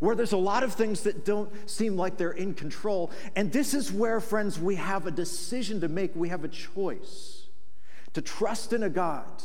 where 0.00 0.14
there's 0.14 0.32
a 0.32 0.36
lot 0.36 0.62
of 0.62 0.74
things 0.74 1.02
that 1.02 1.24
don't 1.24 1.50
seem 1.68 1.96
like 1.96 2.16
they're 2.16 2.30
in 2.30 2.54
control. 2.54 3.10
And 3.36 3.52
this 3.52 3.74
is 3.74 3.92
where, 3.92 4.20
friends, 4.20 4.58
we 4.58 4.76
have 4.76 5.06
a 5.06 5.10
decision 5.10 5.80
to 5.80 5.88
make. 5.88 6.14
We 6.14 6.28
have 6.28 6.44
a 6.44 6.48
choice 6.48 7.46
to 8.14 8.22
trust 8.22 8.72
in 8.72 8.82
a 8.82 8.90
God 8.90 9.42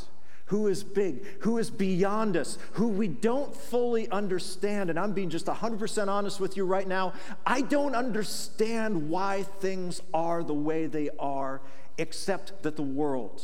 who 0.48 0.68
is 0.68 0.84
big, 0.84 1.26
who 1.40 1.58
is 1.58 1.72
beyond 1.72 2.38
us, 2.38 2.58
who 2.74 2.88
we 2.88 3.08
don't 3.08 3.56
fully 3.56 4.10
understand. 4.10 4.90
And 4.90 5.00
I'm 5.00 5.14
being 5.14 5.30
just 5.30 5.46
100% 5.48 6.08
honest 6.08 6.40
with 6.40 6.58
you 6.58 6.66
right 6.66 6.88
now. 6.88 7.14
I 7.46 7.62
don't 7.62 7.96
understand 7.96 9.10
why 9.10 9.44
things 9.44 10.02
are 10.14 10.44
the 10.44 10.54
way 10.54 10.86
they 10.86 11.10
are, 11.18 11.62
except 11.98 12.62
that 12.64 12.76
the 12.76 12.84
world, 12.84 13.42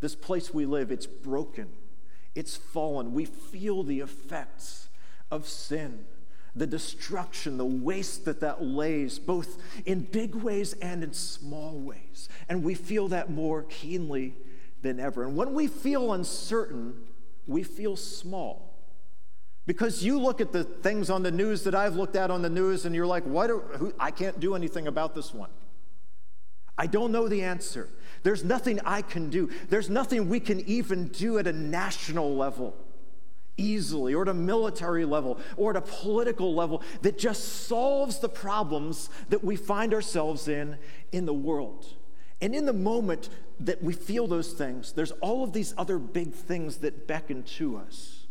this 0.00 0.14
place 0.14 0.52
we 0.52 0.64
live, 0.66 0.90
it's 0.90 1.06
broken, 1.06 1.68
it's 2.34 2.56
fallen. 2.56 3.12
We 3.12 3.24
feel 3.26 3.82
the 3.82 4.00
effects 4.00 4.88
of 5.30 5.46
sin. 5.46 6.06
The 6.58 6.66
destruction, 6.66 7.56
the 7.56 7.64
waste 7.64 8.24
that 8.24 8.40
that 8.40 8.62
lays, 8.62 9.18
both 9.18 9.60
in 9.86 10.00
big 10.00 10.34
ways 10.34 10.74
and 10.74 11.02
in 11.02 11.12
small 11.12 11.78
ways. 11.78 12.28
And 12.48 12.62
we 12.62 12.74
feel 12.74 13.08
that 13.08 13.30
more 13.30 13.62
keenly 13.64 14.34
than 14.82 15.00
ever. 15.00 15.24
And 15.24 15.36
when 15.36 15.54
we 15.54 15.66
feel 15.66 16.12
uncertain, 16.12 16.94
we 17.46 17.62
feel 17.62 17.96
small. 17.96 18.74
Because 19.66 20.02
you 20.02 20.18
look 20.18 20.40
at 20.40 20.52
the 20.52 20.64
things 20.64 21.10
on 21.10 21.22
the 21.22 21.30
news 21.30 21.64
that 21.64 21.74
I've 21.74 21.94
looked 21.94 22.16
at 22.16 22.30
on 22.30 22.40
the 22.40 22.48
news, 22.48 22.86
and 22.86 22.94
you're 22.94 23.06
like, 23.06 23.24
what? 23.24 23.50
Are, 23.50 23.58
who, 23.58 23.92
I 24.00 24.10
can't 24.10 24.40
do 24.40 24.54
anything 24.54 24.86
about 24.86 25.14
this 25.14 25.34
one. 25.34 25.50
I 26.78 26.86
don't 26.86 27.12
know 27.12 27.28
the 27.28 27.42
answer. 27.42 27.88
There's 28.22 28.44
nothing 28.44 28.80
I 28.84 29.02
can 29.02 29.30
do. 29.30 29.50
There's 29.68 29.90
nothing 29.90 30.28
we 30.28 30.40
can 30.40 30.60
even 30.60 31.08
do 31.08 31.38
at 31.38 31.46
a 31.46 31.52
national 31.52 32.34
level 32.34 32.74
easily, 33.58 34.14
or 34.14 34.22
at 34.22 34.28
a 34.28 34.34
military 34.34 35.04
level, 35.04 35.38
or 35.56 35.70
at 35.70 35.76
a 35.76 35.82
political 35.82 36.54
level 36.54 36.82
that 37.02 37.18
just 37.18 37.66
solves 37.66 38.20
the 38.20 38.28
problems 38.28 39.10
that 39.28 39.44
we 39.44 39.56
find 39.56 39.92
ourselves 39.92 40.48
in 40.48 40.78
in 41.12 41.26
the 41.26 41.34
world. 41.34 41.84
And 42.40 42.54
in 42.54 42.64
the 42.64 42.72
moment 42.72 43.28
that 43.60 43.82
we 43.82 43.92
feel 43.92 44.26
those 44.26 44.52
things, 44.52 44.92
there's 44.92 45.10
all 45.20 45.42
of 45.44 45.52
these 45.52 45.74
other 45.76 45.98
big 45.98 46.32
things 46.32 46.78
that 46.78 47.06
beckon 47.06 47.42
to 47.42 47.76
us. 47.76 48.26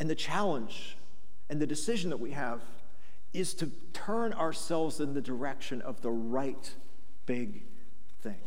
And 0.00 0.10
the 0.10 0.14
challenge 0.14 0.96
and 1.48 1.60
the 1.60 1.66
decision 1.66 2.10
that 2.10 2.16
we 2.16 2.32
have 2.32 2.62
is 3.32 3.52
to 3.54 3.70
turn 3.92 4.32
ourselves 4.32 4.98
in 4.98 5.12
the 5.12 5.20
direction 5.20 5.82
of 5.82 6.00
the 6.00 6.10
right 6.10 6.74
big 7.26 7.64
thing, 8.22 8.40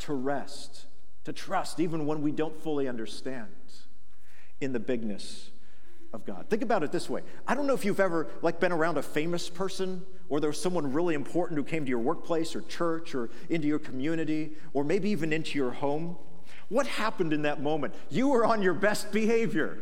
to 0.00 0.12
rest, 0.12 0.86
to 1.24 1.32
trust, 1.32 1.78
even 1.78 2.04
when 2.06 2.20
we 2.20 2.32
don't 2.32 2.60
fully 2.60 2.88
understand 2.88 3.48
in 4.62 4.72
the 4.72 4.80
bigness 4.80 5.50
of 6.12 6.24
God. 6.24 6.46
Think 6.48 6.62
about 6.62 6.82
it 6.82 6.92
this 6.92 7.08
way. 7.08 7.22
I 7.46 7.54
don't 7.54 7.66
know 7.66 7.74
if 7.74 7.84
you've 7.84 8.00
ever 8.00 8.28
like 8.42 8.60
been 8.60 8.72
around 8.72 8.98
a 8.98 9.02
famous 9.02 9.48
person 9.48 10.04
or 10.28 10.40
there 10.40 10.50
was 10.50 10.60
someone 10.60 10.92
really 10.92 11.14
important 11.14 11.58
who 11.58 11.64
came 11.64 11.84
to 11.84 11.88
your 11.88 11.98
workplace 11.98 12.54
or 12.54 12.62
church 12.62 13.14
or 13.14 13.30
into 13.48 13.66
your 13.66 13.78
community 13.78 14.52
or 14.72 14.84
maybe 14.84 15.10
even 15.10 15.32
into 15.32 15.58
your 15.58 15.72
home. 15.72 16.16
What 16.68 16.86
happened 16.86 17.32
in 17.32 17.42
that 17.42 17.62
moment? 17.62 17.94
You 18.10 18.28
were 18.28 18.44
on 18.44 18.62
your 18.62 18.74
best 18.74 19.10
behavior. 19.12 19.78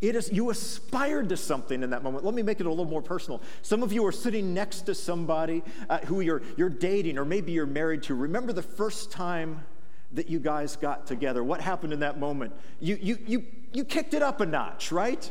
It 0.00 0.14
is 0.14 0.30
you 0.30 0.50
aspired 0.50 1.30
to 1.30 1.36
something 1.36 1.82
in 1.82 1.90
that 1.90 2.02
moment. 2.02 2.24
Let 2.24 2.34
me 2.34 2.42
make 2.42 2.60
it 2.60 2.66
a 2.66 2.68
little 2.68 2.84
more 2.84 3.02
personal. 3.02 3.40
Some 3.62 3.82
of 3.82 3.92
you 3.92 4.04
are 4.04 4.12
sitting 4.12 4.52
next 4.52 4.82
to 4.82 4.94
somebody 4.94 5.62
uh, 5.88 5.98
who 6.00 6.20
you're, 6.20 6.42
you're 6.56 6.68
dating 6.68 7.18
or 7.18 7.24
maybe 7.24 7.52
you're 7.52 7.66
married 7.66 8.02
to. 8.04 8.14
Remember 8.14 8.52
the 8.52 8.62
first 8.62 9.10
time 9.10 9.64
that 10.12 10.28
you 10.28 10.38
guys 10.38 10.76
got 10.76 11.06
together? 11.06 11.42
What 11.42 11.60
happened 11.60 11.92
in 11.92 12.00
that 12.00 12.18
moment? 12.18 12.52
You, 12.78 12.98
you, 13.00 13.18
you, 13.26 13.46
you 13.76 13.84
kicked 13.84 14.14
it 14.14 14.22
up 14.22 14.40
a 14.40 14.46
notch, 14.46 14.90
right? 14.90 15.30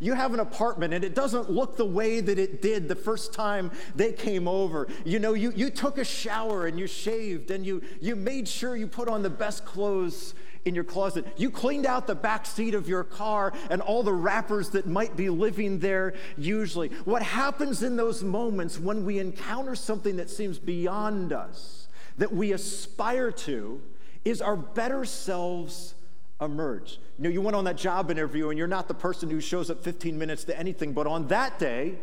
You 0.00 0.14
have 0.14 0.32
an 0.32 0.40
apartment 0.40 0.94
and 0.94 1.04
it 1.04 1.14
doesn't 1.14 1.50
look 1.50 1.76
the 1.76 1.84
way 1.84 2.20
that 2.20 2.38
it 2.38 2.62
did 2.62 2.88
the 2.88 2.94
first 2.94 3.34
time 3.34 3.72
they 3.96 4.12
came 4.12 4.48
over. 4.48 4.86
You 5.04 5.18
know, 5.18 5.34
you, 5.34 5.52
you 5.54 5.68
took 5.70 5.98
a 5.98 6.04
shower 6.04 6.66
and 6.66 6.78
you 6.78 6.86
shaved 6.86 7.50
and 7.50 7.66
you, 7.66 7.82
you 8.00 8.14
made 8.14 8.46
sure 8.48 8.76
you 8.76 8.86
put 8.86 9.08
on 9.08 9.22
the 9.22 9.30
best 9.30 9.64
clothes 9.64 10.34
in 10.64 10.74
your 10.74 10.84
closet. 10.84 11.26
You 11.36 11.50
cleaned 11.50 11.84
out 11.84 12.06
the 12.06 12.14
back 12.14 12.46
seat 12.46 12.74
of 12.74 12.88
your 12.88 13.04
car 13.04 13.52
and 13.70 13.82
all 13.82 14.02
the 14.02 14.14
wrappers 14.14 14.70
that 14.70 14.86
might 14.86 15.16
be 15.16 15.28
living 15.28 15.80
there 15.80 16.14
usually. 16.36 16.88
What 17.04 17.22
happens 17.22 17.82
in 17.82 17.96
those 17.96 18.22
moments 18.22 18.78
when 18.78 19.04
we 19.04 19.18
encounter 19.18 19.74
something 19.74 20.16
that 20.16 20.30
seems 20.30 20.58
beyond 20.58 21.32
us, 21.32 21.88
that 22.18 22.32
we 22.32 22.52
aspire 22.52 23.32
to, 23.32 23.82
is 24.24 24.40
our 24.40 24.56
better 24.56 25.04
selves 25.04 25.94
emerge. 26.40 26.98
You 27.18 27.24
know, 27.24 27.30
you 27.30 27.40
went 27.40 27.56
on 27.56 27.64
that 27.64 27.76
job 27.76 28.10
interview 28.10 28.50
and 28.50 28.58
you're 28.58 28.68
not 28.68 28.88
the 28.88 28.94
person 28.94 29.30
who 29.30 29.40
shows 29.40 29.70
up 29.70 29.82
15 29.82 30.18
minutes 30.18 30.44
to 30.44 30.58
anything, 30.58 30.92
but 30.92 31.06
on 31.06 31.28
that 31.28 31.58
day, 31.58 31.96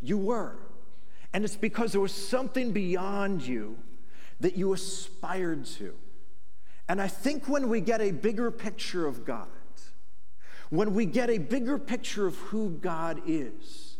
you 0.00 0.18
were. 0.18 0.56
And 1.32 1.44
it's 1.44 1.56
because 1.56 1.92
there 1.92 2.00
was 2.00 2.12
something 2.12 2.72
beyond 2.72 3.42
you 3.42 3.78
that 4.40 4.56
you 4.56 4.72
aspired 4.72 5.64
to. 5.64 5.94
And 6.88 7.00
I 7.00 7.08
think 7.08 7.48
when 7.48 7.68
we 7.68 7.80
get 7.80 8.00
a 8.00 8.10
bigger 8.10 8.50
picture 8.50 9.06
of 9.06 9.24
God, 9.24 9.48
when 10.70 10.94
we 10.94 11.06
get 11.06 11.30
a 11.30 11.38
bigger 11.38 11.78
picture 11.78 12.26
of 12.26 12.36
who 12.36 12.70
God 12.70 13.22
is, 13.26 13.96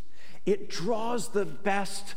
it 0.46 0.68
draws 0.68 1.28
the 1.28 1.44
best 1.44 2.14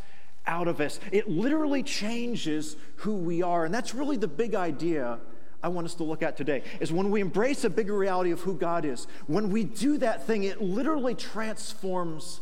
out 0.48 0.68
of 0.68 0.80
us. 0.80 1.00
It 1.12 1.30
literally 1.30 1.84
changes 1.84 2.76
who 2.98 3.16
we 3.16 3.42
are. 3.42 3.66
And 3.66 3.74
that's 3.74 3.94
really 3.94 4.18
the 4.18 4.28
big 4.28 4.56
idea 4.56 5.20
I 5.66 5.68
want 5.68 5.86
us 5.86 5.96
to 5.96 6.04
look 6.04 6.22
at 6.22 6.38
today 6.38 6.62
is 6.80 6.94
when 6.94 7.10
we 7.10 7.22
embrace 7.22 7.64
a 7.64 7.72
bigger 7.72 7.98
reality 7.98 8.30
of 8.30 8.42
who 8.42 8.54
God 8.54 8.86
is, 8.86 9.08
when 9.26 9.50
we 9.50 9.64
do 9.64 9.98
that 9.98 10.28
thing, 10.28 10.44
it 10.44 10.62
literally 10.62 11.16
transforms 11.16 12.40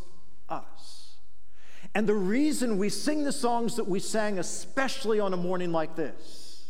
us. 0.50 1.16
And 1.96 2.06
the 2.06 2.16
reason 2.16 2.78
we 2.78 2.90
sing 2.90 3.24
the 3.24 3.32
songs 3.32 3.78
that 3.78 3.88
we 3.88 4.02
sang, 4.02 4.40
especially 4.40 5.22
on 5.22 5.32
a 5.32 5.38
morning 5.38 5.72
like 5.72 5.96
this, 5.96 6.66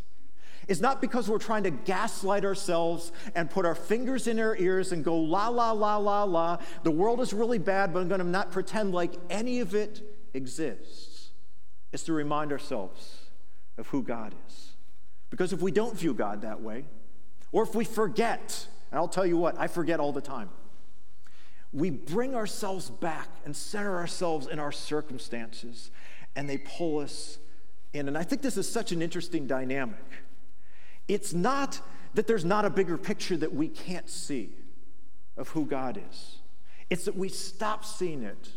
is 0.68 0.80
not 0.80 1.02
because 1.02 1.28
we're 1.28 1.40
trying 1.40 1.64
to 1.64 1.72
gaslight 1.72 2.46
ourselves 2.46 3.12
and 3.34 3.50
put 3.50 3.66
our 3.66 3.74
fingers 3.74 4.28
in 4.28 4.40
our 4.40 4.56
ears 4.56 4.92
and 4.92 5.04
go 5.04 5.18
la 5.18 5.48
la 5.48 5.72
la 5.72 5.98
la 5.98 6.24
la. 6.24 6.60
The 6.84 6.92
world 6.92 7.20
is 7.20 7.34
really 7.34 7.58
bad, 7.58 7.94
but 7.94 8.02
I'm 8.02 8.10
going 8.10 8.22
to 8.22 8.28
not 8.28 8.52
pretend 8.52 8.94
like 8.94 9.16
any 9.32 9.60
of 9.60 9.74
it 9.74 10.02
exists. 10.36 11.32
It's 11.92 12.04
to 12.04 12.14
remind 12.14 12.52
ourselves 12.52 13.22
of 13.80 13.88
who 13.88 14.04
God 14.04 14.36
is. 14.48 14.73
Because 15.34 15.52
if 15.52 15.64
we 15.64 15.72
don't 15.72 15.98
view 15.98 16.14
God 16.14 16.44
that 16.44 16.62
way, 16.62 16.86
or 17.52 17.64
if 17.64 17.74
we 17.74 17.86
forget, 17.86 18.68
and 18.92 19.00
I'll 19.00 19.08
tell 19.08 19.26
you 19.26 19.36
what, 19.36 19.60
I 19.60 19.66
forget 19.66 20.00
all 20.00 20.12
the 20.12 20.22
time, 20.22 20.52
we 21.72 21.90
bring 21.90 22.36
ourselves 22.36 22.92
back 22.92 23.30
and 23.44 23.56
center 23.56 23.98
ourselves 23.98 24.46
in 24.46 24.60
our 24.60 24.72
circumstances, 24.72 25.90
and 26.36 26.48
they 26.48 26.60
pull 26.60 27.00
us 27.00 27.40
in. 27.94 28.08
And 28.08 28.16
I 28.16 28.22
think 28.22 28.44
this 28.44 28.58
is 28.58 28.72
such 28.72 28.92
an 28.92 29.02
interesting 29.02 29.48
dynamic. 29.48 30.06
It's 31.08 31.34
not 31.34 31.82
that 32.14 32.28
there's 32.28 32.46
not 32.46 32.64
a 32.64 32.70
bigger 32.70 33.00
picture 33.00 33.36
that 33.38 33.56
we 33.56 33.70
can't 33.70 34.08
see 34.08 34.52
of 35.36 35.50
who 35.50 35.66
God 35.66 36.00
is, 36.12 36.42
it's 36.92 37.06
that 37.06 37.16
we 37.16 37.28
stop 37.28 37.86
seeing 37.86 38.22
it 38.22 38.50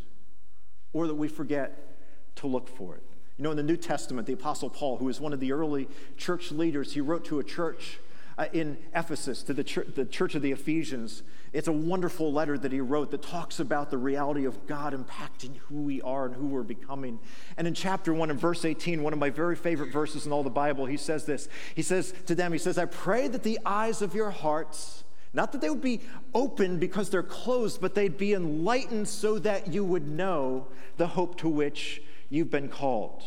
or 0.92 1.06
that 1.06 1.14
we 1.14 1.28
forget 1.28 2.36
to 2.36 2.46
look 2.46 2.68
for 2.68 2.96
it. 2.96 3.05
You 3.38 3.42
know, 3.42 3.50
in 3.50 3.56
the 3.56 3.62
New 3.62 3.76
Testament, 3.76 4.26
the 4.26 4.32
Apostle 4.32 4.70
Paul, 4.70 4.96
who 4.96 5.06
was 5.06 5.20
one 5.20 5.32
of 5.32 5.40
the 5.40 5.52
early 5.52 5.88
church 6.16 6.50
leaders, 6.50 6.94
he 6.94 7.00
wrote 7.02 7.24
to 7.26 7.38
a 7.38 7.44
church 7.44 7.98
uh, 8.38 8.46
in 8.52 8.76
Ephesus, 8.94 9.42
to 9.42 9.54
the 9.54 9.64
church, 9.64 9.88
the 9.94 10.04
church 10.04 10.34
of 10.34 10.42
the 10.42 10.52
Ephesians. 10.52 11.22
It's 11.52 11.68
a 11.68 11.72
wonderful 11.72 12.32
letter 12.32 12.58
that 12.58 12.72
he 12.72 12.80
wrote 12.80 13.10
that 13.10 13.22
talks 13.22 13.60
about 13.60 13.90
the 13.90 13.98
reality 13.98 14.44
of 14.44 14.66
God 14.66 14.92
impacting 14.92 15.56
who 15.68 15.82
we 15.82 16.02
are 16.02 16.26
and 16.26 16.34
who 16.34 16.46
we're 16.46 16.62
becoming. 16.62 17.18
And 17.56 17.66
in 17.66 17.74
chapter 17.74 18.12
1 18.12 18.30
and 18.30 18.38
verse 18.38 18.64
18, 18.64 19.02
one 19.02 19.12
of 19.12 19.18
my 19.18 19.30
very 19.30 19.56
favorite 19.56 19.90
verses 19.90 20.26
in 20.26 20.32
all 20.32 20.42
the 20.42 20.50
Bible, 20.50 20.86
he 20.86 20.98
says 20.98 21.24
this. 21.24 21.48
He 21.74 21.82
says 21.82 22.12
to 22.26 22.34
them, 22.34 22.52
he 22.52 22.58
says, 22.58 22.78
I 22.78 22.84
pray 22.86 23.28
that 23.28 23.42
the 23.42 23.58
eyes 23.64 24.02
of 24.02 24.14
your 24.14 24.30
hearts, 24.30 25.04
not 25.32 25.52
that 25.52 25.60
they 25.60 25.70
would 25.70 25.80
be 25.80 26.00
open 26.34 26.78
because 26.78 27.08
they're 27.08 27.22
closed, 27.22 27.80
but 27.80 27.94
they'd 27.94 28.18
be 28.18 28.34
enlightened 28.34 29.08
so 29.08 29.38
that 29.38 29.72
you 29.72 29.84
would 29.84 30.08
know 30.08 30.66
the 30.98 31.06
hope 31.06 31.38
to 31.38 31.48
which 31.48 32.02
you've 32.30 32.50
been 32.50 32.68
called. 32.68 33.22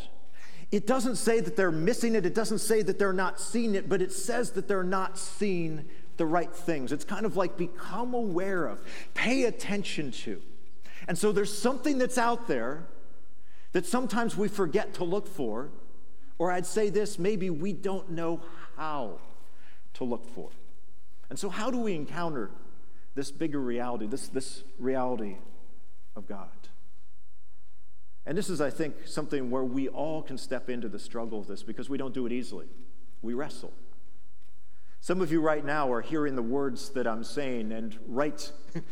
It 0.71 0.85
doesn't 0.85 1.15
say 1.15 1.39
that 1.39 1.55
they're 1.55 1.71
missing 1.71 2.15
it, 2.15 2.25
it 2.25 2.35
doesn't 2.35 2.59
say 2.59 2.81
that 2.83 2.99
they're 2.99 3.13
not 3.13 3.39
seeing 3.39 3.75
it, 3.75 3.89
but 3.89 4.01
it 4.01 4.11
says 4.11 4.51
that 4.51 4.67
they're 4.67 4.83
not 4.83 5.17
seeing 5.17 5.85
the 6.17 6.25
right 6.25 6.53
things. 6.53 6.91
It's 6.91 7.05
kind 7.05 7.25
of 7.25 7.35
like 7.37 7.57
become 7.57 8.13
aware 8.13 8.67
of, 8.67 8.81
pay 9.13 9.45
attention 9.45 10.11
to. 10.11 10.41
And 11.07 11.17
so 11.17 11.31
there's 11.31 11.55
something 11.55 11.97
that's 11.97 12.17
out 12.17 12.47
there 12.47 12.85
that 13.71 13.85
sometimes 13.85 14.37
we 14.37 14.47
forget 14.47 14.93
to 14.95 15.03
look 15.03 15.27
for, 15.27 15.69
or 16.37 16.51
I'd 16.51 16.65
say 16.65 16.89
this 16.89 17.17
maybe 17.17 17.49
we 17.49 17.73
don't 17.73 18.11
know 18.11 18.41
how 18.75 19.19
to 19.95 20.03
look 20.03 20.27
for. 20.35 20.49
And 21.29 21.37
so, 21.37 21.49
how 21.49 21.69
do 21.71 21.77
we 21.79 21.93
encounter 21.95 22.49
this 23.15 23.31
bigger 23.31 23.59
reality, 23.59 24.07
this, 24.07 24.27
this 24.27 24.63
reality 24.79 25.37
of 26.15 26.27
God? 26.27 26.49
And 28.29 28.37
this 28.37 28.47
is, 28.47 28.61
I 28.61 28.69
think, 28.69 29.07
something 29.07 29.49
where 29.49 29.63
we 29.63 29.87
all 29.87 30.21
can 30.21 30.37
step 30.37 30.69
into 30.69 30.87
the 30.87 30.99
struggle 30.99 31.39
of 31.39 31.47
this 31.47 31.63
because 31.63 31.89
we 31.89 31.97
don't 31.97 32.13
do 32.13 32.27
it 32.27 32.31
easily. 32.31 32.67
We 33.23 33.33
wrestle. 33.33 33.73
Some 35.01 35.21
of 35.21 35.31
you 35.31 35.41
right 35.41 35.65
now 35.65 35.91
are 35.91 36.01
hearing 36.01 36.35
the 36.35 36.43
words 36.43 36.91
that 36.91 37.07
I'm 37.07 37.23
saying, 37.23 37.71
and 37.71 37.97
right 38.05 38.51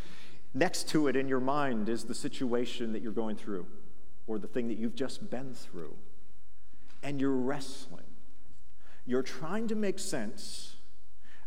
next 0.56 0.90
to 0.90 1.08
it 1.08 1.16
in 1.16 1.28
your 1.28 1.40
mind 1.40 1.88
is 1.88 2.06
the 2.06 2.16
situation 2.16 2.94
that 2.94 3.04
you're 3.04 3.12
going 3.12 3.36
through 3.36 3.68
or 4.26 4.40
the 4.40 4.48
thing 4.48 4.70
that 4.70 4.80
you've 4.80 4.96
just 4.96 5.30
been 5.30 5.54
through. 5.54 5.96
And 7.04 7.22
you're 7.22 7.30
wrestling. 7.30 8.06
You're 9.06 9.22
trying 9.22 9.68
to 9.68 9.76
make 9.76 10.00
sense 10.00 10.78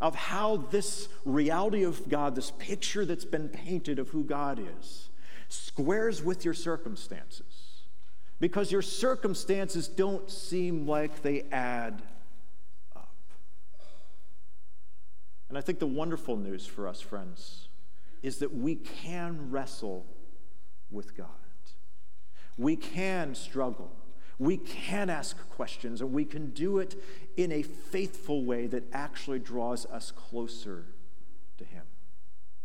of 0.00 0.14
how 0.14 0.58
this 0.58 1.08
reality 1.24 1.82
of 1.82 2.08
God, 2.08 2.36
this 2.36 2.52
picture 2.52 3.04
that's 3.04 3.24
been 3.24 3.48
painted 3.48 3.98
of 3.98 4.10
who 4.10 4.22
God 4.22 4.60
is, 4.78 5.08
squares 5.48 6.22
with 6.22 6.44
your 6.44 6.54
circumstances 6.54 7.49
because 8.40 8.72
your 8.72 8.82
circumstances 8.82 9.86
don't 9.86 10.30
seem 10.30 10.88
like 10.88 11.22
they 11.22 11.44
add 11.52 12.02
up. 12.96 13.14
And 15.48 15.58
I 15.58 15.60
think 15.60 15.78
the 15.78 15.86
wonderful 15.86 16.36
news 16.36 16.66
for 16.66 16.88
us, 16.88 17.00
friends, 17.00 17.68
is 18.22 18.38
that 18.38 18.54
we 18.54 18.76
can 18.76 19.50
wrestle 19.50 20.06
with 20.90 21.16
God. 21.16 21.26
We 22.56 22.76
can 22.76 23.34
struggle. 23.34 23.92
We 24.38 24.56
can 24.56 25.10
ask 25.10 25.36
questions, 25.50 26.00
and 26.00 26.12
we 26.12 26.24
can 26.24 26.50
do 26.50 26.78
it 26.78 26.96
in 27.36 27.52
a 27.52 27.62
faithful 27.62 28.44
way 28.44 28.66
that 28.68 28.84
actually 28.90 29.38
draws 29.38 29.84
us 29.86 30.10
closer 30.10 30.86
to 31.58 31.64
Him. 31.64 31.82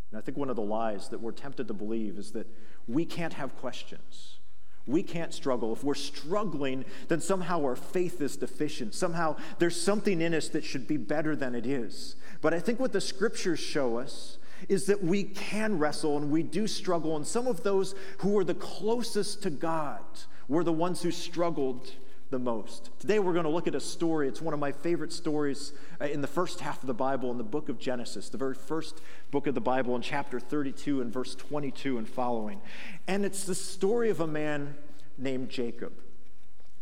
And 0.09 0.17
I 0.17 0.21
think 0.21 0.37
one 0.37 0.49
of 0.49 0.55
the 0.55 0.61
lies 0.61 1.09
that 1.09 1.19
we're 1.19 1.33
tempted 1.33 1.67
to 1.67 1.73
believe 1.73 2.17
is 2.17 2.31
that 2.31 2.47
we 2.87 3.03
can't 3.03 3.33
have 3.33 3.57
questions. 3.57 4.39
We 4.87 5.01
can't 5.01 5.33
struggle. 5.33 5.73
If 5.73 5.83
we're 5.83 5.95
struggling, 5.95 6.85
then 7.07 7.19
somehow 7.19 7.61
our 7.63 7.75
faith 7.75 8.21
is 8.21 8.37
deficient. 8.37 8.93
Somehow 8.93 9.35
there's 9.57 9.79
something 9.79 10.21
in 10.21 10.33
us 10.33 10.47
that 10.49 10.63
should 10.63 10.87
be 10.87 10.97
better 10.97 11.35
than 11.35 11.55
it 11.55 11.65
is. 11.65 12.15
But 12.41 12.53
I 12.53 12.59
think 12.59 12.79
what 12.79 12.93
the 12.93 13.01
scriptures 13.01 13.59
show 13.59 13.97
us 13.97 14.37
is 14.69 14.85
that 14.85 15.03
we 15.03 15.23
can 15.23 15.79
wrestle 15.79 16.17
and 16.17 16.31
we 16.31 16.43
do 16.43 16.67
struggle. 16.67 17.15
And 17.15 17.25
some 17.25 17.47
of 17.47 17.63
those 17.63 17.95
who 18.19 18.29
were 18.29 18.43
the 18.43 18.53
closest 18.53 19.41
to 19.43 19.49
God 19.49 20.03
were 20.47 20.63
the 20.63 20.71
ones 20.71 21.01
who 21.01 21.11
struggled 21.11 21.91
the 22.35 22.39
most. 22.39 22.89
Today 22.99 23.19
we're 23.19 23.31
going 23.31 23.45
to 23.45 23.49
look 23.49 23.65
at 23.65 23.75
a 23.75 23.79
story. 23.79 24.27
It's 24.27 24.41
one 24.41 24.53
of 24.53 24.59
my 24.59 24.73
favorite 24.73 25.13
stories 25.13 25.71
uh, 26.01 26.05
in 26.07 26.19
the 26.19 26.27
first 26.27 26.59
half 26.59 26.83
of 26.83 26.87
the 26.87 26.93
Bible, 26.93 27.31
in 27.31 27.37
the 27.37 27.45
book 27.45 27.69
of 27.69 27.79
Genesis, 27.79 28.27
the 28.27 28.37
very 28.37 28.55
first 28.55 28.99
book 29.31 29.47
of 29.47 29.55
the 29.55 29.61
Bible, 29.61 29.95
in 29.95 30.01
chapter 30.01 30.37
32 30.37 30.99
and 30.99 31.13
verse 31.13 31.33
22 31.33 31.97
and 31.97 32.09
following. 32.09 32.59
And 33.07 33.23
it's 33.23 33.45
the 33.45 33.55
story 33.55 34.09
of 34.09 34.19
a 34.19 34.27
man 34.27 34.75
named 35.17 35.47
Jacob. 35.47 35.93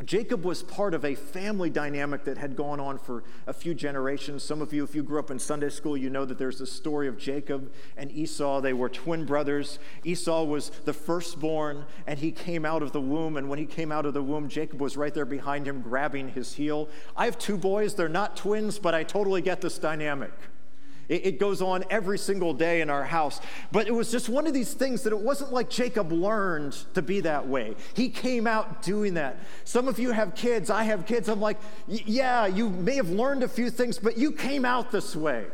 Jacob 0.06 0.44
was 0.44 0.64
part 0.64 0.94
of 0.94 1.06
a 1.06 1.16
family 1.16 1.70
dynamic 1.70 2.26
that 2.26 2.38
had 2.38 2.56
gone 2.56 2.80
on 2.80 2.98
for 2.98 3.24
a 3.48 3.54
few 3.54 3.74
generations. 3.74 4.44
Some 4.44 4.62
of 4.62 4.74
you, 4.74 4.84
if 4.84 4.96
you 4.96 5.04
grew 5.04 5.20
up 5.20 5.32
in 5.32 5.40
Sunday 5.40 5.70
school, 5.70 5.96
you 5.96 6.10
know 6.10 6.26
that 6.26 6.38
there's 6.38 6.60
the 6.60 6.68
story 6.68 7.08
of 7.08 7.18
Jacob 7.18 7.72
and 7.96 8.12
Esau. 8.12 8.60
They 8.60 8.74
were 8.74 8.90
twin 8.90 9.26
brothers. 9.26 9.80
Esau 10.04 10.44
was 10.44 10.70
the 10.86 10.94
firstborn, 10.94 11.86
and 12.06 12.20
he 12.20 12.32
came 12.32 12.66
out 12.66 12.84
of 12.84 12.92
the 12.92 13.02
womb. 13.02 13.38
And 13.38 13.50
when 13.50 13.60
he 13.60 13.66
came 13.66 13.92
out 13.92 14.06
of 14.06 14.14
the 14.14 14.24
womb, 14.24 14.50
Jacob 14.50 14.82
was 14.82 14.98
right 14.98 15.14
there 15.14 15.26
behind 15.26 15.68
him, 15.68 15.82
grabbing 15.82 16.30
his 16.30 16.54
heel. 16.54 16.90
I 17.16 17.26
have 17.26 17.38
two 17.38 17.58
boys. 17.58 17.96
They're 17.96 18.10
not 18.10 18.36
twins, 18.36 18.80
but 18.80 18.94
I 18.94 19.04
totally 19.04 19.42
get 19.42 19.62
this 19.62 19.78
dynamic. 19.78 20.32
It, 21.10 21.26
it 21.26 21.40
goes 21.40 21.62
on 21.62 21.84
every 21.90 22.18
single 22.18 22.54
day 22.54 22.82
in 22.82 22.90
our 22.90 23.04
house. 23.04 23.40
But 23.72 23.88
it 23.88 23.94
was 23.94 24.12
just 24.12 24.30
one 24.30 24.48
of 24.48 24.54
these 24.54 24.74
things 24.74 25.04
that 25.04 25.14
it 25.14 25.20
wasn't 25.20 25.54
like 25.54 25.70
Jacob 25.70 26.12
learned 26.12 26.74
to 26.94 27.02
be 27.02 27.22
that 27.22 27.48
way. 27.48 27.76
He 27.94 28.10
came 28.10 28.48
out 28.48 28.82
doing 28.82 29.16
that. 29.16 29.38
Some 29.64 29.88
of 29.88 30.00
you 30.00 30.12
have 30.12 30.36
kids. 30.36 30.70
I 30.70 30.84
have 30.84 31.06
kids. 31.06 31.30
I'm 31.30 31.42
like, 31.42 31.60
yeah, 31.88 32.46
you 32.46 32.70
may 32.70 32.96
have 32.96 33.10
learned 33.10 33.44
a 33.44 33.48
few 33.48 33.70
things, 33.70 34.00
but 34.00 34.18
you 34.18 34.32
came 34.32 34.66
out 34.66 34.92
this 34.92 35.16
way. 35.16 35.46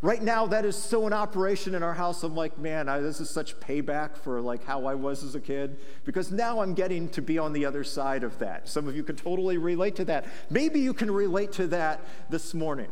Right 0.00 0.22
now, 0.22 0.46
that 0.46 0.64
is 0.64 0.76
so 0.76 1.08
in 1.08 1.12
operation 1.12 1.74
in 1.74 1.82
our 1.82 1.94
house. 1.94 2.22
I'm 2.22 2.36
like, 2.36 2.56
man, 2.56 2.88
I, 2.88 3.00
this 3.00 3.18
is 3.18 3.28
such 3.28 3.58
payback 3.58 4.16
for 4.16 4.40
like 4.40 4.64
how 4.64 4.86
I 4.86 4.94
was 4.94 5.24
as 5.24 5.34
a 5.34 5.40
kid 5.40 5.76
because 6.04 6.30
now 6.30 6.60
I'm 6.60 6.74
getting 6.74 7.08
to 7.10 7.22
be 7.22 7.36
on 7.36 7.52
the 7.52 7.64
other 7.64 7.82
side 7.82 8.22
of 8.22 8.38
that. 8.38 8.68
Some 8.68 8.86
of 8.86 8.94
you 8.94 9.02
can 9.02 9.16
totally 9.16 9.58
relate 9.58 9.96
to 9.96 10.04
that. 10.04 10.26
Maybe 10.50 10.78
you 10.78 10.94
can 10.94 11.10
relate 11.10 11.50
to 11.54 11.66
that 11.68 12.00
this 12.30 12.54
morning. 12.54 12.88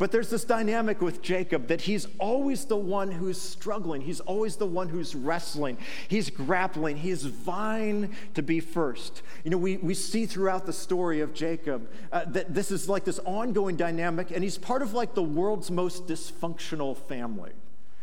But 0.00 0.12
there's 0.12 0.30
this 0.30 0.44
dynamic 0.44 1.02
with 1.02 1.20
Jacob 1.20 1.66
that 1.66 1.82
he's 1.82 2.06
always 2.18 2.64
the 2.64 2.76
one 2.76 3.12
who's 3.12 3.38
struggling. 3.38 4.00
He's 4.00 4.20
always 4.20 4.56
the 4.56 4.64
one 4.64 4.88
who's 4.88 5.14
wrestling. 5.14 5.76
He's 6.08 6.30
grappling. 6.30 6.96
He's 6.96 7.24
vying 7.24 8.14
to 8.32 8.42
be 8.42 8.60
first. 8.60 9.20
You 9.44 9.50
know, 9.50 9.58
we, 9.58 9.76
we 9.76 9.92
see 9.92 10.24
throughout 10.24 10.64
the 10.64 10.72
story 10.72 11.20
of 11.20 11.34
Jacob 11.34 11.86
uh, 12.12 12.24
that 12.28 12.54
this 12.54 12.70
is 12.70 12.88
like 12.88 13.04
this 13.04 13.18
ongoing 13.26 13.76
dynamic, 13.76 14.30
and 14.30 14.42
he's 14.42 14.56
part 14.56 14.80
of 14.80 14.94
like 14.94 15.12
the 15.12 15.22
world's 15.22 15.70
most 15.70 16.06
dysfunctional 16.06 16.96
family. 16.96 17.52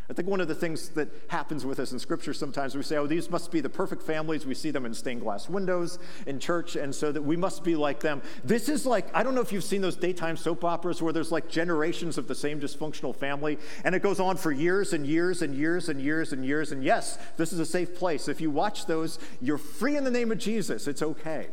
I 0.10 0.14
think 0.14 0.30
one 0.30 0.40
of 0.40 0.48
the 0.48 0.56
things 0.56 0.90
that 0.90 1.10
happens 1.28 1.66
with 1.66 1.80
us 1.80 1.92
in 1.92 2.00
Scripture 2.00 2.34
sometimes 2.34 2.76
we 2.76 2.84
say, 2.84 2.96
oh, 2.96 3.08
these 3.08 3.30
must 3.30 3.52
be 3.52 3.60
the 3.60 3.70
perfect 3.70 4.02
families. 4.02 4.46
We 4.46 4.54
see 4.54 4.72
them 4.72 4.86
in 4.86 4.94
stained 4.94 5.20
glass 5.20 5.50
windows 5.50 6.00
in 6.26 6.40
church, 6.40 6.78
and 6.78 6.96
so 6.96 7.12
that 7.12 7.22
we 7.22 7.36
must 7.36 7.64
be 7.64 7.76
like 7.76 8.00
them. 8.00 8.22
This 8.46 8.70
is 8.70 8.86
like, 8.86 9.14
I 9.14 9.22
don't 9.22 9.36
know 9.36 9.42
if 9.42 9.52
you've 9.52 9.66
seen 9.66 9.82
those 9.82 9.98
daytime 9.98 10.38
soap 10.38 10.64
operas 10.64 11.02
where 11.02 11.12
there's 11.12 11.32
like 11.32 11.50
generations 11.50 12.18
of 12.18 12.30
the 12.30 12.36
same 12.36 12.62
dysfunctional 12.62 13.14
family, 13.14 13.60
and 13.84 13.94
it 13.96 14.02
goes 14.02 14.22
on 14.22 14.38
for 14.38 14.52
years 14.52 14.94
and 14.94 15.06
years 15.06 15.42
and 15.42 15.54
years 15.54 15.90
and 15.90 16.02
years 16.02 16.32
and 16.32 16.46
years. 16.46 16.72
And 16.72 16.84
yes, 16.84 17.20
this 17.36 17.52
is 17.52 17.60
a 17.60 17.66
safe 17.66 17.94
place. 17.96 18.30
If 18.30 18.40
you 18.40 18.50
watch 18.50 18.86
those, 18.86 19.20
you're 19.42 19.58
free 19.58 19.98
in 19.98 20.06
the 20.06 20.12
name 20.12 20.32
of 20.32 20.38
Jesus. 20.38 20.88
It's 20.88 21.02
okay. 21.02 21.48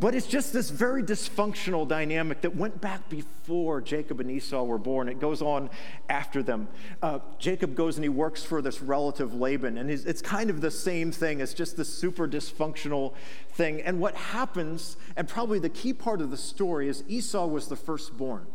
But 0.00 0.14
it's 0.14 0.26
just 0.26 0.54
this 0.54 0.70
very 0.70 1.02
dysfunctional 1.02 1.86
dynamic 1.86 2.40
that 2.40 2.56
went 2.56 2.80
back 2.80 3.10
before 3.10 3.82
Jacob 3.82 4.18
and 4.18 4.30
Esau 4.30 4.64
were 4.64 4.78
born. 4.78 5.10
It 5.10 5.20
goes 5.20 5.42
on 5.42 5.68
after 6.08 6.42
them. 6.42 6.68
Uh, 7.02 7.18
Jacob 7.38 7.74
goes 7.74 7.98
and 7.98 8.04
he 8.04 8.08
works 8.08 8.42
for 8.42 8.62
this 8.62 8.80
relative 8.80 9.34
Laban, 9.34 9.76
and 9.76 9.90
it's 9.90 10.22
kind 10.22 10.48
of 10.48 10.62
the 10.62 10.70
same 10.70 11.12
thing. 11.12 11.40
It's 11.40 11.52
just 11.52 11.76
this 11.76 11.92
super 11.92 12.26
dysfunctional 12.26 13.12
thing. 13.50 13.82
And 13.82 14.00
what 14.00 14.14
happens, 14.14 14.96
and 15.16 15.28
probably 15.28 15.58
the 15.58 15.68
key 15.68 15.92
part 15.92 16.22
of 16.22 16.30
the 16.30 16.38
story, 16.38 16.88
is 16.88 17.04
Esau 17.06 17.46
was 17.46 17.68
the 17.68 17.76
firstborn. 17.76 18.46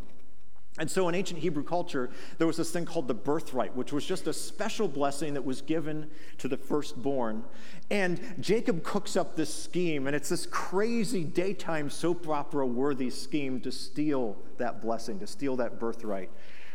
And 0.78 0.92
so 0.92 1.08
in 1.08 1.16
ancient 1.16 1.40
Hebrew 1.40 1.64
culture, 1.64 2.10
there 2.38 2.48
was 2.48 2.58
this 2.58 2.72
thing 2.72 2.86
called 2.86 3.08
the 3.08 3.14
birthright, 3.14 3.74
which 3.76 3.94
was 3.94 4.06
just 4.06 4.28
a 4.28 4.34
special 4.34 4.90
blessing 4.90 5.34
that 5.36 5.46
was 5.46 5.62
given 5.62 6.10
to 6.40 6.50
the 6.50 6.58
firstborn. 6.58 7.46
And 7.90 8.20
Jacob 8.42 8.84
cooks 8.84 9.16
up 9.16 9.38
this 9.38 9.54
scheme, 9.54 10.06
and 10.06 10.16
it's 10.16 10.28
this 10.28 10.46
crazy 10.46 11.24
daytime 11.24 11.90
soap 11.90 12.28
opera 12.28 12.68
worthy 12.68 13.10
scheme 13.10 13.62
to 13.62 13.72
steal 13.72 14.38
that 14.58 14.82
blessing, 14.82 15.20
to 15.20 15.28
steal 15.28 15.56
that 15.58 15.80
birthright 15.80 16.30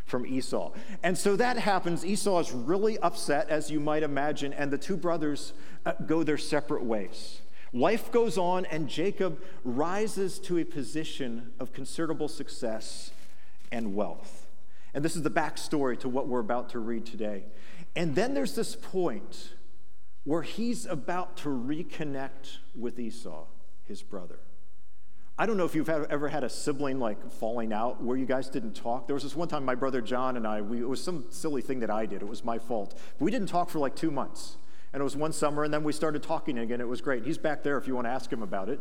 from 0.07 0.25
Esau. 0.25 0.73
And 1.03 1.17
so 1.17 1.37
that 1.37 1.59
happens. 1.59 2.05
Esau 2.05 2.41
is 2.41 2.53
really 2.53 2.99
upset, 2.99 3.51
as 3.51 3.71
you 3.71 3.81
might 3.81 4.03
imagine, 4.03 4.55
and 4.55 4.71
the 4.71 4.79
two 4.79 4.97
brothers 4.97 5.53
uh, 5.85 5.93
go 6.07 6.23
their 6.23 6.39
separate 6.39 6.83
ways. 6.83 7.43
Life 7.75 8.11
goes 8.11 8.39
on, 8.39 8.65
and 8.65 8.89
Jacob 8.89 9.41
rises 9.63 10.39
to 10.41 10.57
a 10.59 10.65
position 10.65 11.53
of 11.61 11.75
considerable 11.75 12.29
success 12.29 13.13
and 13.72 13.94
wealth. 13.94 14.46
And 14.94 15.04
this 15.04 15.16
is 15.16 15.22
the 15.22 15.30
backstory 15.30 15.98
to 16.00 16.09
what 16.09 16.26
we're 16.26 16.40
about 16.40 16.70
to 16.70 16.78
read 16.78 17.06
today. 17.06 17.44
And 17.94 18.14
then 18.14 18.35
there's 18.35 18.54
this 18.54 18.76
point 18.76 19.54
where 20.24 20.42
he's 20.42 20.87
about 20.87 21.37
to 21.38 21.48
reconnect 21.48 22.59
with 22.74 22.98
Esau, 22.98 23.44
his 23.87 24.02
brother. 24.02 24.38
I 25.38 25.46
don't 25.46 25.56
know 25.56 25.64
if 25.64 25.74
you've 25.74 25.88
ever 25.88 26.28
had 26.28 26.44
a 26.44 26.50
sibling 26.50 26.98
like 26.98 27.30
falling 27.33 27.72
out 27.72 28.02
where 28.02 28.16
you 28.16 28.26
guys 28.26 28.50
didn't 28.50 28.74
talk. 28.74 29.06
There 29.06 29.14
was 29.14 29.22
this 29.22 29.35
one 29.35 29.48
time 29.48 29.64
my 29.64 29.74
brother 29.74 30.02
John 30.02 30.37
and 30.37 30.46
I, 30.46 30.61
we, 30.61 30.80
it 30.80 30.88
was 30.88 31.02
some 31.02 31.24
silly 31.30 31.62
thing 31.62 31.80
that 31.80 31.90
I 31.90 32.04
did. 32.04 32.20
It 32.20 32.28
was 32.28 32.44
my 32.44 32.59
fault. 32.59 32.98
We 33.18 33.30
didn't 33.30 33.48
talk 33.48 33.70
for 33.70 33.78
like 33.78 33.96
two 33.96 34.11
months. 34.11 34.59
And 34.92 35.00
it 35.00 35.04
was 35.04 35.16
one 35.16 35.33
summer, 35.33 35.62
and 35.62 35.72
then 35.72 35.85
we 35.85 35.92
started 35.92 36.22
talking 36.22 36.59
again. 36.59 36.80
It 36.80 36.88
was 36.88 37.00
great. 37.00 37.24
He's 37.24 37.38
back 37.38 37.62
there 37.62 37.78
if 37.78 37.87
you 37.87 37.94
want 37.94 38.06
to 38.06 38.11
ask 38.11 38.30
him 38.30 38.42
about 38.42 38.68
it. 38.68 38.80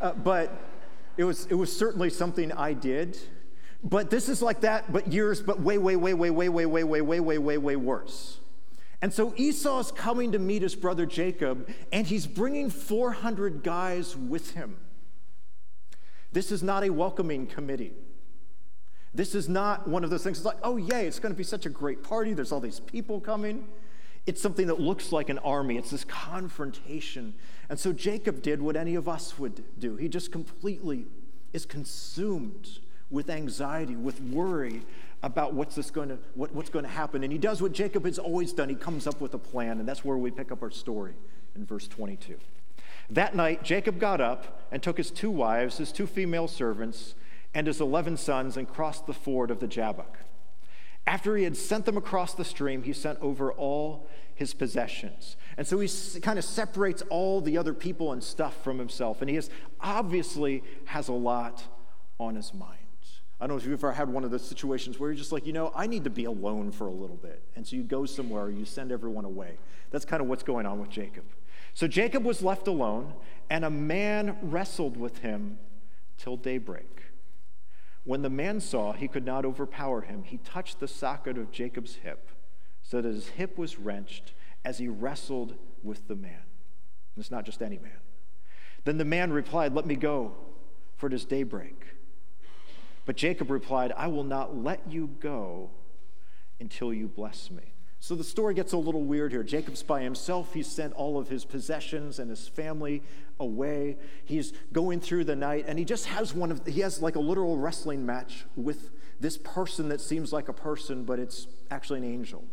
Uh, 0.00 0.12
but 0.12 0.52
it 1.16 1.24
was, 1.24 1.46
it 1.46 1.54
was 1.54 1.76
certainly 1.76 2.10
something 2.10 2.52
I 2.52 2.74
did. 2.74 3.18
But 3.82 4.10
this 4.10 4.28
is 4.28 4.42
like 4.42 4.60
that, 4.60 4.92
but 4.92 5.12
years, 5.12 5.42
but 5.42 5.60
way, 5.60 5.78
way, 5.78 5.96
way, 5.96 6.14
way, 6.14 6.30
way, 6.30 6.48
way, 6.48 6.66
way, 6.66 6.84
way, 6.84 7.00
way, 7.00 7.20
way, 7.20 7.38
way, 7.38 7.58
way 7.58 7.76
worse. 7.76 8.38
And 9.02 9.12
so 9.12 9.34
Esau's 9.36 9.92
coming 9.92 10.32
to 10.32 10.38
meet 10.38 10.62
his 10.62 10.74
brother 10.74 11.06
Jacob, 11.06 11.68
and 11.92 12.06
he's 12.06 12.26
bringing 12.26 12.70
400 12.70 13.62
guys 13.62 14.16
with 14.16 14.52
him. 14.52 14.78
This 16.32 16.50
is 16.50 16.62
not 16.62 16.82
a 16.84 16.90
welcoming 16.90 17.46
committee. 17.46 17.92
This 19.14 19.34
is 19.34 19.48
not 19.48 19.88
one 19.88 20.04
of 20.04 20.10
those 20.10 20.22
things. 20.22 20.38
It's 20.38 20.46
like, 20.46 20.58
oh, 20.62 20.76
yay, 20.76 21.06
it's 21.06 21.18
going 21.18 21.32
to 21.32 21.36
be 21.36 21.44
such 21.44 21.66
a 21.66 21.70
great 21.70 22.02
party. 22.02 22.34
There's 22.34 22.52
all 22.52 22.60
these 22.60 22.80
people 22.80 23.20
coming. 23.20 23.68
It's 24.26 24.42
something 24.42 24.66
that 24.66 24.80
looks 24.80 25.12
like 25.12 25.28
an 25.28 25.38
army. 25.38 25.78
It's 25.78 25.90
this 25.90 26.04
confrontation. 26.04 27.34
And 27.70 27.78
so 27.78 27.92
Jacob 27.92 28.42
did 28.42 28.60
what 28.60 28.76
any 28.76 28.94
of 28.94 29.08
us 29.08 29.38
would 29.38 29.64
do. 29.78 29.96
He 29.96 30.08
just 30.08 30.32
completely 30.32 31.06
is 31.52 31.64
consumed 31.64 32.80
with 33.10 33.30
anxiety, 33.30 33.96
with 33.96 34.20
worry 34.20 34.82
about 35.22 35.54
what's 35.54 35.74
this 35.74 35.90
going 35.90 36.08
to 36.08 36.18
what, 36.34 36.52
what's 36.52 36.70
going 36.70 36.84
to 36.84 36.90
happen. 36.90 37.22
And 37.22 37.32
he 37.32 37.38
does 37.38 37.62
what 37.62 37.72
Jacob 37.72 38.04
has 38.04 38.18
always 38.18 38.52
done. 38.52 38.68
He 38.68 38.74
comes 38.74 39.06
up 39.06 39.20
with 39.20 39.34
a 39.34 39.38
plan, 39.38 39.78
and 39.80 39.88
that's 39.88 40.04
where 40.04 40.16
we 40.16 40.30
pick 40.30 40.52
up 40.52 40.62
our 40.62 40.70
story 40.70 41.14
in 41.54 41.64
verse 41.64 41.88
22. 41.88 42.36
That 43.10 43.34
night, 43.36 43.62
Jacob 43.62 44.00
got 44.00 44.20
up 44.20 44.62
and 44.72 44.82
took 44.82 44.96
his 44.96 45.10
two 45.10 45.30
wives, 45.30 45.78
his 45.78 45.92
two 45.92 46.06
female 46.06 46.48
servants, 46.48 47.14
and 47.54 47.66
his 47.66 47.80
11 47.80 48.16
sons 48.16 48.56
and 48.56 48.68
crossed 48.68 49.06
the 49.06 49.14
ford 49.14 49.50
of 49.50 49.60
the 49.60 49.68
Jabbok. 49.68 50.18
After 51.06 51.36
he 51.36 51.44
had 51.44 51.56
sent 51.56 51.84
them 51.84 51.96
across 51.96 52.34
the 52.34 52.44
stream, 52.44 52.82
he 52.82 52.92
sent 52.92 53.20
over 53.20 53.52
all 53.52 54.08
his 54.34 54.52
possessions. 54.54 55.36
And 55.56 55.66
so 55.66 55.78
he 55.78 55.88
kind 56.20 56.38
of 56.38 56.44
separates 56.44 57.02
all 57.08 57.40
the 57.40 57.56
other 57.56 57.72
people 57.72 58.12
and 58.12 58.22
stuff 58.22 58.62
from 58.62 58.78
himself. 58.78 59.20
And 59.20 59.30
he 59.30 59.36
has, 59.36 59.48
obviously 59.80 60.64
has 60.86 61.08
a 61.08 61.12
lot 61.12 61.62
on 62.18 62.34
his 62.34 62.52
mind. 62.52 62.85
I 63.40 63.46
don't 63.46 63.56
know 63.56 63.58
if 63.58 63.64
you've 63.64 63.78
ever 63.84 63.92
had 63.92 64.08
one 64.08 64.24
of 64.24 64.30
those 64.30 64.46
situations 64.46 64.98
where 64.98 65.10
you're 65.10 65.18
just 65.18 65.32
like, 65.32 65.46
you 65.46 65.52
know, 65.52 65.70
I 65.74 65.86
need 65.86 66.04
to 66.04 66.10
be 66.10 66.24
alone 66.24 66.70
for 66.70 66.86
a 66.86 66.92
little 66.92 67.16
bit. 67.16 67.42
And 67.54 67.66
so 67.66 67.76
you 67.76 67.82
go 67.82 68.06
somewhere, 68.06 68.48
you 68.48 68.64
send 68.64 68.90
everyone 68.90 69.26
away. 69.26 69.58
That's 69.90 70.06
kind 70.06 70.22
of 70.22 70.28
what's 70.28 70.42
going 70.42 70.64
on 70.64 70.80
with 70.80 70.88
Jacob. 70.88 71.24
So 71.74 71.86
Jacob 71.86 72.24
was 72.24 72.40
left 72.40 72.66
alone, 72.66 73.12
and 73.50 73.62
a 73.62 73.70
man 73.70 74.38
wrestled 74.40 74.96
with 74.96 75.18
him 75.18 75.58
till 76.16 76.38
daybreak. 76.38 77.02
When 78.04 78.22
the 78.22 78.30
man 78.30 78.60
saw 78.60 78.92
he 78.92 79.08
could 79.08 79.26
not 79.26 79.44
overpower 79.44 80.00
him, 80.00 80.22
he 80.24 80.38
touched 80.38 80.80
the 80.80 80.88
socket 80.88 81.36
of 81.36 81.50
Jacob's 81.50 81.96
hip, 81.96 82.30
so 82.82 83.02
that 83.02 83.12
his 83.12 83.28
hip 83.28 83.58
was 83.58 83.78
wrenched 83.78 84.32
as 84.64 84.78
he 84.78 84.88
wrestled 84.88 85.56
with 85.82 86.08
the 86.08 86.16
man. 86.16 86.32
And 86.32 87.22
it's 87.22 87.30
not 87.30 87.44
just 87.44 87.60
any 87.60 87.78
man. 87.78 88.00
Then 88.84 88.96
the 88.96 89.04
man 89.04 89.32
replied, 89.32 89.74
Let 89.74 89.84
me 89.84 89.96
go, 89.96 90.34
for 90.96 91.08
it 91.08 91.12
is 91.12 91.26
daybreak. 91.26 91.95
But 93.06 93.16
Jacob 93.16 93.50
replied, 93.50 93.92
I 93.96 94.08
will 94.08 94.24
not 94.24 94.62
let 94.62 94.80
you 94.90 95.08
go 95.20 95.70
until 96.60 96.92
you 96.92 97.06
bless 97.06 97.50
me. 97.50 97.62
So 98.00 98.14
the 98.14 98.24
story 98.24 98.52
gets 98.52 98.72
a 98.72 98.76
little 98.76 99.04
weird 99.04 99.32
here. 99.32 99.42
Jacob's 99.42 99.82
by 99.82 100.02
himself. 100.02 100.52
He's 100.52 100.66
sent 100.66 100.92
all 100.92 101.18
of 101.18 101.28
his 101.28 101.44
possessions 101.44 102.18
and 102.18 102.28
his 102.28 102.46
family 102.46 103.02
away. 103.40 103.96
He's 104.24 104.52
going 104.72 105.00
through 105.00 105.24
the 105.24 105.36
night 105.36 105.64
and 105.66 105.78
he 105.78 105.84
just 105.84 106.06
has 106.06 106.34
one 106.34 106.50
of 106.50 106.66
he 106.66 106.80
has 106.80 107.00
like 107.00 107.16
a 107.16 107.20
literal 107.20 107.56
wrestling 107.56 108.04
match 108.04 108.44
with 108.54 108.90
this 109.18 109.38
person 109.38 109.88
that 109.88 110.00
seems 110.00 110.32
like 110.32 110.48
a 110.48 110.52
person 110.52 111.04
but 111.04 111.18
it's 111.18 111.46
actually 111.70 112.00
an 112.00 112.04
angel. 112.04 112.44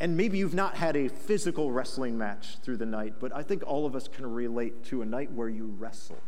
And 0.00 0.16
maybe 0.16 0.38
you've 0.38 0.54
not 0.54 0.76
had 0.76 0.96
a 0.96 1.08
physical 1.08 1.70
wrestling 1.70 2.18
match 2.18 2.58
through 2.62 2.78
the 2.78 2.86
night, 2.86 3.14
but 3.20 3.34
I 3.34 3.42
think 3.42 3.62
all 3.64 3.86
of 3.86 3.94
us 3.94 4.08
can 4.08 4.26
relate 4.26 4.84
to 4.86 5.02
a 5.02 5.06
night 5.06 5.30
where 5.30 5.48
you 5.48 5.66
wrestled 5.78 6.18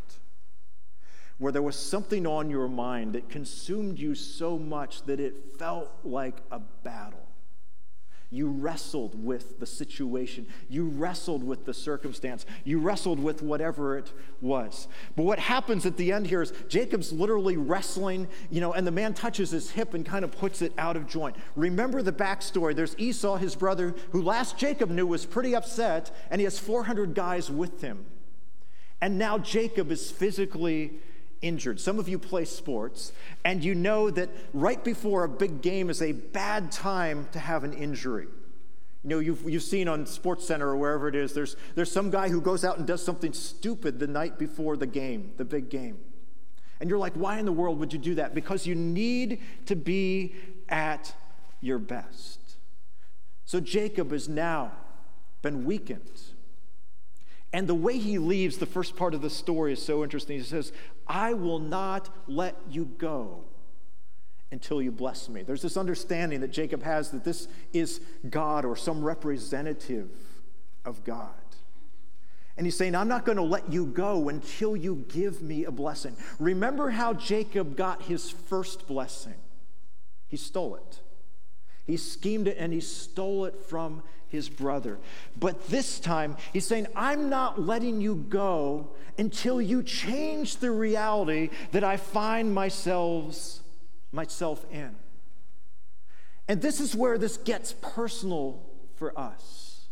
where 1.39 1.53
there 1.53 1.63
was 1.63 1.77
something 1.77 2.27
on 2.27 2.51
your 2.51 2.69
mind 2.69 3.15
that 3.15 3.29
consumed 3.29 3.99
you 3.99 4.15
so 4.15 4.59
much 4.59 5.03
that 5.05 5.21
it 5.21 5.59
felt 5.59 5.91
like 6.05 6.37
a 6.51 6.61
battle. 6.83 7.25
You 8.35 8.49
wrestled 8.49 9.23
with 9.23 9.61
the 9.61 9.67
situation. 9.67 10.49
You 10.69 10.87
wrestled 10.87 11.45
with 11.45 11.67
the 11.67 11.73
circumstance. 11.73 12.45
You 12.65 12.81
wrestled 12.81 13.21
with 13.21 13.43
whatever 13.43 13.97
it 13.97 14.13
was. 14.41 14.89
But 15.15 15.23
what 15.23 15.39
happens 15.39 15.87
at 15.87 15.97
the 15.97 16.11
end 16.11 16.27
here 16.27 16.43
is 16.43 16.53
Jacob's 16.69 17.13
literally 17.13 17.57
wrestling, 17.57 18.27
you 18.51 18.61
know, 18.61 18.73
and 18.73 18.85
the 18.85 18.91
man 18.91 19.15
touches 19.15 19.53
his 19.53 19.71
hip 19.71 19.95
and 19.95 20.05
kind 20.05 20.25
of 20.25 20.33
puts 20.33 20.63
it 20.63 20.73
out 20.79 20.97
of 20.97 21.07
joint. 21.07 21.37
Remember 21.55 22.03
the 22.03 22.13
backstory. 22.13 22.75
There's 22.75 22.99
Esau, 22.99 23.37
his 23.37 23.55
brother, 23.55 23.95
who 24.11 24.21
last 24.21 24.59
Jacob 24.59 24.91
knew 24.91 25.07
was 25.07 25.27
pretty 25.27 25.55
upset, 25.55 26.11
and 26.29 26.41
he 26.41 26.45
has 26.45 26.59
400 26.59 27.15
guys 27.15 27.53
with 27.53 27.83
him. 27.83 28.05
And 29.01 29.17
now 29.17 29.39
Jacob 29.39 29.93
is 29.93 30.11
physically 30.11 30.99
injured. 31.45 31.79
Some 31.79 31.99
of 31.99 32.09
you 32.09 32.19
play 32.19 32.45
sports, 32.45 33.13
and 33.45 33.63
you 33.63 33.75
know 33.75 34.11
that 34.11 34.31
right 34.53 34.83
before 34.83 35.25
a 35.25 35.29
big 35.29 35.61
game 35.61 35.91
is 35.91 36.01
a 36.01 36.13
bad 36.13 36.73
time 36.73 37.29
to 37.33 37.39
have 37.39 37.63
an 37.63 37.75
injury. 37.75 38.27
You 39.05 39.11
know, 39.11 39.19
you've, 39.19 39.49
you've 39.49 39.63
seen 39.63 39.87
on 39.87 40.07
Sports 40.07 40.47
Center 40.47 40.69
or 40.69 40.77
wherever 40.77 41.07
it 41.07 41.15
is, 41.15 41.35
there's, 41.35 41.57
there's 41.75 41.93
some 41.93 42.11
guy 42.11 42.31
who 42.31 42.41
goes 42.41 42.65
out 42.65 42.79
and 42.79 42.87
does 42.87 43.05
something 43.05 43.35
stupid 43.35 43.99
the 43.99 44.07
night 44.07 44.39
before 44.39 44.79
the 44.79 44.87
game, 44.87 45.33
the 45.37 45.45
big 45.45 45.69
game. 45.69 45.99
And 46.81 46.89
you're 46.89 46.99
like, 46.99 47.13
why 47.13 47.39
in 47.39 47.45
the 47.45 47.53
world 47.53 47.79
would 47.81 47.93
you 47.93 47.99
do 47.99 48.15
that? 48.15 48.35
Because 48.35 48.67
you 48.67 48.75
need 48.75 49.41
to 49.67 49.77
be 49.77 50.35
at 50.71 51.15
your 51.61 51.79
best. 51.79 52.41
So 53.45 53.61
Jacob 53.61 54.11
has 54.11 54.29
now 54.29 54.73
been 55.43 55.67
weakened. 55.67 56.23
And 57.55 57.69
the 57.69 57.75
way 57.75 57.99
he 57.99 58.19
leaves 58.19 58.59
the 58.59 58.67
first 58.67 58.97
part 58.97 59.15
of 59.15 59.23
the 59.23 59.31
story 59.31 59.73
is 59.73 59.81
so 59.81 60.03
interesting. 60.03 60.39
He 60.39 60.45
says, 60.45 60.73
I 61.07 61.35
will 61.35 61.61
not 61.61 62.11
let 62.27 62.57
you 62.69 62.87
go 62.99 63.45
until 64.51 64.83
you 64.83 64.91
bless 64.91 65.29
me. 65.29 65.45
There's 65.45 65.63
this 65.63 65.77
understanding 65.77 66.41
that 66.41 66.51
Jacob 66.51 66.83
has 66.83 67.13
that 67.13 67.23
this 67.23 67.47
is 67.73 68.01
God 68.29 68.65
or 68.65 68.75
some 68.75 69.05
representative 69.05 70.11
of 70.85 71.05
God. 71.05 71.31
And 72.57 72.67
he's 72.67 72.77
saying, 72.77 72.97
I'm 72.97 73.07
not 73.07 73.25
going 73.25 73.39
to 73.39 73.45
let 73.45 73.73
you 73.73 73.87
go 73.87 74.29
until 74.29 74.77
you 74.77 75.05
give 75.09 75.41
me 75.41 75.65
a 75.65 75.71
blessing. 75.71 76.17
Remember 76.41 76.91
how 76.91 77.15
Jacob 77.15 77.77
got 77.77 78.03
his 78.03 78.31
first 78.31 78.89
blessing? 78.89 79.35
He 80.27 80.37
stole 80.37 80.75
it. 80.75 81.01
He 81.87 81.97
schemed 81.97 82.49
it 82.49 82.57
and 82.59 82.73
he 82.73 82.81
stole 82.81 83.45
it 83.45 83.57
from 83.57 84.03
his 84.29 84.49
brother. 84.49 84.99
But 85.39 85.69
this 85.69 86.01
time, 86.01 86.37
he's 86.53 86.67
saying, 86.67 86.87
I'm 86.97 87.29
not 87.29 87.61
letting 87.61 88.01
you 88.01 88.17
go 88.17 88.91
until 89.19 89.61
you 89.61 89.83
change 89.83 90.57
the 90.57 90.71
reality 90.71 91.51
that 91.73 91.85
I 91.85 91.97
find 91.97 92.53
myself, 92.53 93.61
myself 94.13 94.65
in. 94.71 94.97
And 96.49 96.61
this 96.61 96.81
is 96.81 96.95
where 96.95 97.17
this 97.17 97.37
gets 97.37 97.75
personal 97.81 98.63
for 98.97 99.19
us. 99.19 99.87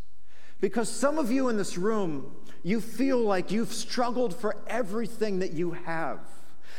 Because 0.61 0.89
some 0.89 1.19
of 1.19 1.31
you 1.31 1.49
in 1.49 1.57
this 1.57 1.79
room, 1.79 2.37
you 2.63 2.81
feel 2.81 3.19
like 3.19 3.51
you've 3.51 3.73
struggled 3.73 4.35
for 4.35 4.57
everything 4.67 5.41
that 5.41 5.53
you 5.53 5.73
have. 5.73 6.21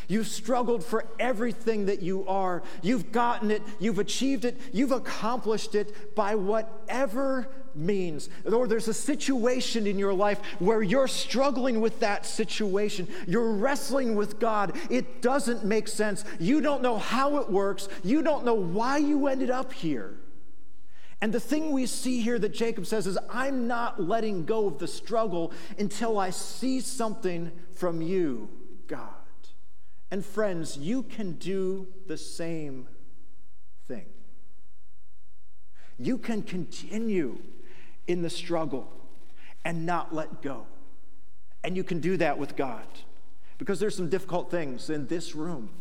You've 0.08 0.28
struggled 0.28 0.84
for 0.84 1.06
everything 1.20 1.86
that 1.88 2.02
you 2.02 2.28
are. 2.28 2.64
You've 2.82 3.12
gotten 3.12 3.52
it, 3.52 3.62
you've 3.80 4.00
achieved 4.00 4.46
it, 4.46 4.60
you've 4.72 4.92
accomplished 4.92 5.76
it 5.76 6.16
by 6.16 6.36
whatever 6.36 7.48
means. 7.76 8.30
Or 8.46 8.68
there's 8.68 8.88
a 8.88 8.94
situation 8.94 9.88
in 9.88 9.98
your 9.98 10.14
life 10.14 10.40
where 10.60 10.82
you're 10.82 11.08
struggling 11.08 11.82
with 11.82 12.00
that 12.02 12.26
situation. 12.26 13.08
You're 13.28 13.52
wrestling 13.52 14.16
with 14.16 14.40
God. 14.40 14.76
It 14.90 15.22
doesn't 15.22 15.66
make 15.66 15.88
sense. 15.88 16.24
You 16.40 16.62
don't 16.62 16.82
know 16.82 16.98
how 16.98 17.38
it 17.38 17.50
works. 17.50 17.88
You 18.04 18.22
don't 18.22 18.46
know 18.46 18.54
why 18.54 18.98
you 18.98 19.28
ended 19.28 19.50
up 19.50 19.74
here. 19.74 20.18
And 21.22 21.34
the 21.34 21.40
thing 21.40 21.72
we 21.72 21.86
see 21.86 22.20
here 22.20 22.38
that 22.38 22.54
Jacob 22.54 22.86
says 22.86 23.08
is, 23.08 23.18
I'm 23.30 23.66
not 23.66 24.02
letting 24.02 24.44
go 24.44 24.68
of 24.68 24.78
the 24.78 24.90
struggle 24.90 25.54
until 25.80 26.20
I 26.20 26.32
see 26.32 26.82
something 26.82 27.50
from 27.76 28.02
you, 28.02 28.50
God. 28.88 29.23
And 30.14 30.24
friends, 30.24 30.78
you 30.78 31.02
can 31.02 31.32
do 31.38 31.88
the 32.06 32.18
same 32.18 32.88
thing. 33.88 34.06
You 35.98 36.20
can 36.20 36.44
continue 36.44 37.40
in 38.06 38.22
the 38.22 38.30
struggle 38.30 38.94
and 39.66 39.88
not 39.88 40.14
let 40.14 40.44
go. 40.44 40.68
And 41.64 41.76
you 41.76 41.84
can 41.84 42.00
do 42.00 42.16
that 42.18 42.38
with 42.38 42.56
God 42.56 42.86
because 43.58 43.80
there's 43.80 43.96
some 43.96 44.08
difficult 44.08 44.52
things 44.52 44.92
in 44.92 45.08
this 45.08 45.34
room. 45.34 45.72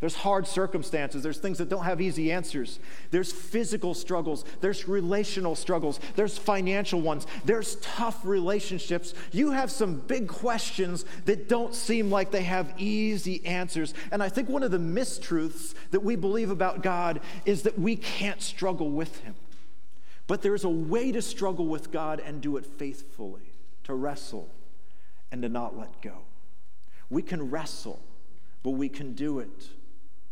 There's 0.00 0.14
hard 0.14 0.46
circumstances. 0.46 1.22
There's 1.22 1.38
things 1.38 1.58
that 1.58 1.68
don't 1.68 1.84
have 1.84 2.00
easy 2.00 2.32
answers. 2.32 2.80
There's 3.10 3.30
physical 3.30 3.92
struggles. 3.92 4.46
There's 4.62 4.88
relational 4.88 5.54
struggles. 5.54 6.00
There's 6.16 6.38
financial 6.38 7.02
ones. 7.02 7.26
There's 7.44 7.76
tough 7.76 8.24
relationships. 8.24 9.12
You 9.30 9.50
have 9.50 9.70
some 9.70 9.96
big 9.96 10.26
questions 10.26 11.04
that 11.26 11.50
don't 11.50 11.74
seem 11.74 12.10
like 12.10 12.30
they 12.30 12.44
have 12.44 12.72
easy 12.78 13.44
answers. 13.44 13.92
And 14.10 14.22
I 14.22 14.30
think 14.30 14.48
one 14.48 14.62
of 14.62 14.70
the 14.70 14.78
mistruths 14.78 15.74
that 15.90 16.00
we 16.00 16.16
believe 16.16 16.50
about 16.50 16.82
God 16.82 17.20
is 17.44 17.62
that 17.62 17.78
we 17.78 17.96
can't 17.96 18.40
struggle 18.40 18.90
with 18.90 19.20
Him. 19.20 19.34
But 20.26 20.40
there's 20.40 20.64
a 20.64 20.70
way 20.70 21.12
to 21.12 21.20
struggle 21.20 21.66
with 21.66 21.90
God 21.90 22.20
and 22.20 22.40
do 22.40 22.56
it 22.56 22.64
faithfully, 22.64 23.52
to 23.84 23.92
wrestle 23.92 24.48
and 25.30 25.42
to 25.42 25.50
not 25.50 25.76
let 25.78 26.00
go. 26.00 26.22
We 27.10 27.20
can 27.20 27.50
wrestle, 27.50 28.00
but 28.62 28.70
we 28.70 28.88
can 28.88 29.12
do 29.12 29.40
it 29.40 29.68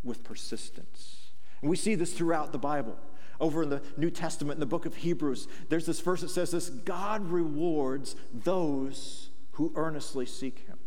with 0.03 0.25
persistence. 0.25 1.31
And 1.61 1.71
we 1.71 1.77
see 1.77 1.95
this 1.95 2.13
throughout 2.13 2.53
the 2.53 2.59
Bible. 2.59 2.97
Over 3.41 3.63
in 3.63 3.71
the 3.71 3.83
New 3.97 4.11
Testament, 4.11 4.57
in 4.57 4.61
the 4.61 4.67
book 4.67 4.85
of 4.85 4.97
Hebrews, 4.97 5.47
there's 5.69 5.87
this 5.87 6.01
verse 6.01 6.23
that 6.23 6.31
says 6.31 6.51
this 6.51 6.71
God 6.71 7.29
rewards 7.29 8.17
those 8.33 9.31
who 9.53 9.73
earnestly 9.77 10.27
seek 10.27 10.67
him. 10.67 10.79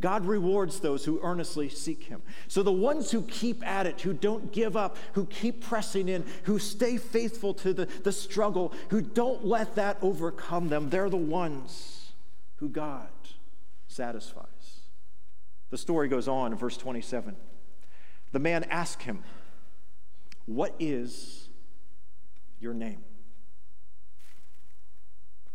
God 0.00 0.26
rewards 0.26 0.80
those 0.80 1.04
who 1.04 1.20
earnestly 1.22 1.68
seek 1.70 2.04
him. 2.04 2.22
So 2.48 2.62
the 2.62 2.72
ones 2.72 3.10
who 3.10 3.22
keep 3.22 3.66
at 3.66 3.86
it, 3.86 4.00
who 4.02 4.12
don't 4.12 4.52
give 4.52 4.76
up, 4.76 4.96
who 5.12 5.24
keep 5.26 5.64
pressing 5.64 6.08
in, 6.08 6.24
who 6.42 6.58
stay 6.58 6.98
faithful 6.98 7.54
to 7.54 7.72
the, 7.72 7.86
the 7.86 8.12
struggle, 8.12 8.74
who 8.90 9.00
don't 9.00 9.46
let 9.46 9.74
that 9.76 9.96
overcome 10.02 10.68
them, 10.68 10.90
they're 10.90 11.08
the 11.08 11.16
ones 11.16 12.12
who 12.56 12.68
God 12.68 13.08
satisfies. 13.88 14.46
The 15.70 15.78
story 15.78 16.08
goes 16.08 16.28
on 16.28 16.52
in 16.52 16.58
verse 16.58 16.76
27. 16.76 17.34
The 18.36 18.40
man 18.40 18.64
asked 18.64 19.04
him, 19.04 19.22
What 20.44 20.74
is 20.78 21.48
your 22.60 22.74
name? 22.74 23.02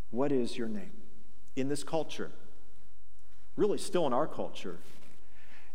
What 0.10 0.32
is 0.32 0.58
your 0.58 0.68
name? 0.68 0.94
In 1.56 1.70
this 1.70 1.84
culture, 1.84 2.32
really 3.56 3.78
still 3.78 4.08
in 4.08 4.14
our 4.14 4.26
culture, 4.26 4.80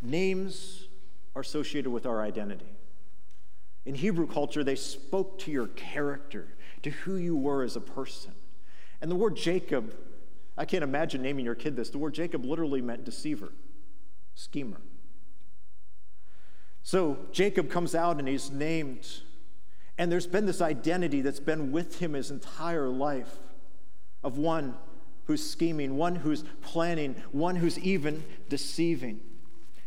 names 0.03 0.89
are 1.37 1.43
associated 1.43 1.91
with 1.91 2.07
our 2.07 2.23
identity. 2.23 2.75
In 3.85 3.95
Hebrew 3.95 4.27
culture, 4.27 4.65
they 4.65 4.75
spoke 4.75 5.39
to 5.39 5.53
your 5.53 5.69
character, 5.69 6.57
to 6.83 6.91
who 6.91 7.15
you 7.15 7.37
were 7.37 7.63
as 7.63 7.77
a 7.77 7.81
person. 7.81 8.33
And 9.01 9.09
the 9.09 9.15
word 9.15 9.37
Jacob, 9.37 9.95
I 10.59 10.65
can't 10.65 10.83
imagine 10.83 11.23
naming 11.23 11.45
your 11.45 11.55
kid 11.55 11.77
this. 11.77 11.89
The 11.89 11.99
word 11.99 12.15
Jacob 12.15 12.45
literally 12.45 12.83
meant 12.83 13.05
deceiver, 13.05 13.53
schemer. 14.35 14.81
So 16.87 17.19
Jacob 17.33 17.69
comes 17.69 17.97
out 17.97 18.21
and 18.21 18.29
he's 18.29 18.53
named, 18.53 19.09
and 19.99 20.13
there's 20.13 20.29
been 20.29 20.47
this 20.47 20.61
identity 20.61 21.21
that's 21.21 21.41
been 21.41 21.73
with 21.73 21.99
him 21.99 22.13
his 22.13 22.31
entire 22.31 22.87
life 22.87 23.39
of 24.23 24.39
one 24.39 24.77
who's 25.25 25.45
scheming, 25.45 25.97
one 25.97 26.15
who's 26.15 26.45
planning, 26.63 27.17
one 27.33 27.57
who's 27.57 27.77
even 27.81 28.23
deceiving. 28.49 29.19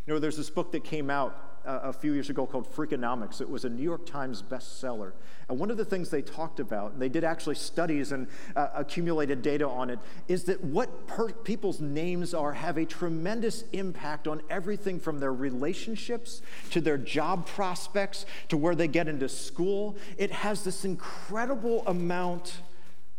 You 0.06 0.14
know, 0.14 0.20
there's 0.20 0.36
this 0.36 0.50
book 0.50 0.74
that 0.74 0.84
came 0.84 1.10
out 1.10 1.42
a 1.70 1.94
few 1.94 2.14
years 2.14 2.30
ago 2.30 2.48
called 2.48 2.68
Freakonomics. 2.74 3.42
It 3.42 3.50
was 3.50 3.64
a 3.64 3.70
New 3.70 3.84
York 3.84 4.06
Times 4.06 4.42
bestseller. 4.42 5.12
And 5.48 5.60
one 5.60 5.70
of 5.70 5.78
the 5.78 5.86
things 5.86 6.10
they 6.10 6.22
talked 6.22 6.60
about, 6.60 6.94
and 6.94 7.02
they 7.02 7.10
did 7.10 7.24
actually 7.24 7.56
studies 7.56 8.12
and 8.12 8.28
uh, 8.56 8.70
accumulated 8.74 9.42
data 9.42 9.68
on 9.68 9.90
it, 9.90 10.00
is 10.28 10.46
that 10.46 10.64
what 10.64 11.08
per- 11.08 11.32
people's 11.32 11.80
names 11.80 12.34
are 12.34 12.54
have 12.54 12.78
a 12.78 12.86
tremendous 12.86 13.64
impact 13.72 14.28
on 14.28 14.42
everything 14.50 15.00
from 15.00 15.20
their 15.20 15.34
relationships 15.34 16.42
to 16.72 16.82
their 16.82 16.98
job 16.98 17.46
prospects 17.46 18.26
to 18.48 18.58
where 18.58 18.76
they 18.76 18.88
get 18.88 19.08
into 19.08 19.30
school. 19.30 19.96
It 20.18 20.32
has 20.32 20.64
this 20.64 20.86
incredible 20.86 21.84
amount 21.88 22.62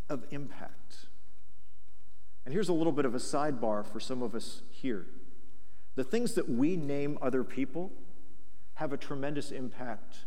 of 0.09 0.25
impact. 0.31 0.71
And 2.45 2.53
here's 2.53 2.69
a 2.69 2.73
little 2.73 2.91
bit 2.91 3.05
of 3.05 3.15
a 3.15 3.19
sidebar 3.19 3.85
for 3.85 3.99
some 3.99 4.21
of 4.21 4.35
us 4.35 4.61
here. 4.71 5.05
The 5.95 6.03
things 6.03 6.33
that 6.33 6.49
we 6.49 6.75
name 6.75 7.17
other 7.21 7.43
people 7.43 7.91
have 8.81 8.91
a 8.93 8.97
tremendous 8.97 9.51
impact 9.51 10.25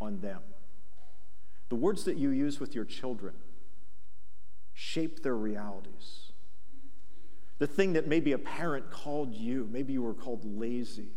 on 0.00 0.20
them. 0.20 0.38
The 1.68 1.74
words 1.74 2.04
that 2.04 2.16
you 2.16 2.30
use 2.30 2.60
with 2.60 2.76
your 2.76 2.84
children 2.84 3.34
shape 4.72 5.24
their 5.24 5.36
realities. 5.36 6.30
The 7.58 7.66
thing 7.66 7.94
that 7.94 8.06
maybe 8.06 8.30
a 8.30 8.38
parent 8.38 8.92
called 8.92 9.34
you, 9.34 9.68
maybe 9.72 9.92
you 9.94 10.02
were 10.02 10.14
called 10.14 10.44
lazy 10.44 11.08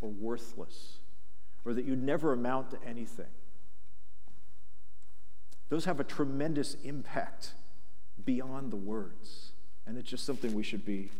or 0.00 0.08
worthless, 0.08 0.98
or 1.64 1.74
that 1.74 1.84
you'd 1.84 2.04
never 2.04 2.32
amount 2.32 2.70
to 2.70 2.78
anything, 2.86 3.26
those 5.70 5.86
have 5.86 5.98
a 5.98 6.04
tremendous 6.04 6.76
impact 6.84 7.54
beyond 8.24 8.72
the 8.72 8.76
words. 8.76 9.50
And 9.88 9.98
it's 9.98 10.08
just 10.08 10.24
something 10.24 10.54
we 10.54 10.62
should 10.62 10.86
be 10.86 11.10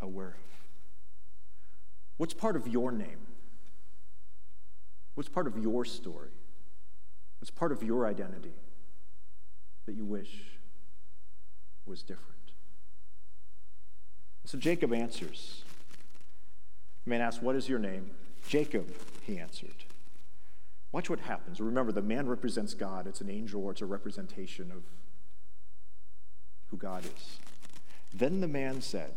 aware 0.00 0.28
of. 0.28 0.68
What's 2.16 2.34
part 2.34 2.54
of 2.54 2.68
your 2.68 2.92
name? 2.92 3.33
What's 5.14 5.28
part 5.28 5.46
of 5.46 5.58
your 5.58 5.84
story? 5.84 6.30
What's 7.40 7.50
part 7.50 7.72
of 7.72 7.82
your 7.82 8.06
identity 8.06 8.54
that 9.86 9.94
you 9.94 10.04
wish 10.04 10.30
was 11.86 12.02
different? 12.02 12.34
So 14.44 14.58
Jacob 14.58 14.92
answers. 14.92 15.64
The 17.04 17.10
man 17.10 17.20
asks, 17.20 17.42
What 17.42 17.56
is 17.56 17.68
your 17.68 17.78
name? 17.78 18.10
Jacob, 18.48 18.88
he 19.22 19.38
answered. 19.38 19.84
Watch 20.92 21.10
what 21.10 21.20
happens. 21.20 21.60
Remember, 21.60 21.92
the 21.92 22.02
man 22.02 22.28
represents 22.28 22.72
God. 22.74 23.06
It's 23.06 23.20
an 23.20 23.30
angel 23.30 23.64
or 23.64 23.72
it's 23.72 23.80
a 23.80 23.86
representation 23.86 24.70
of 24.70 24.84
who 26.70 26.76
God 26.76 27.04
is. 27.04 27.38
Then 28.14 28.40
the 28.40 28.48
man 28.48 28.80
said, 28.80 29.14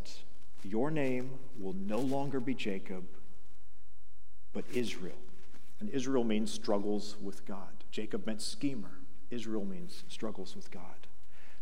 Your 0.64 0.90
name 0.90 1.38
will 1.60 1.74
no 1.74 2.00
longer 2.00 2.40
be 2.40 2.56
Jacob, 2.56 3.04
but 4.54 4.64
Israel. 4.74 5.14
And 5.80 5.90
Israel 5.90 6.24
means 6.24 6.52
struggles 6.52 7.16
with 7.22 7.46
God. 7.46 7.84
Jacob 7.92 8.26
meant 8.26 8.42
schemer. 8.42 9.00
Israel 9.30 9.66
means 9.66 10.04
struggles 10.08 10.56
with 10.56 10.72
God. 10.72 11.08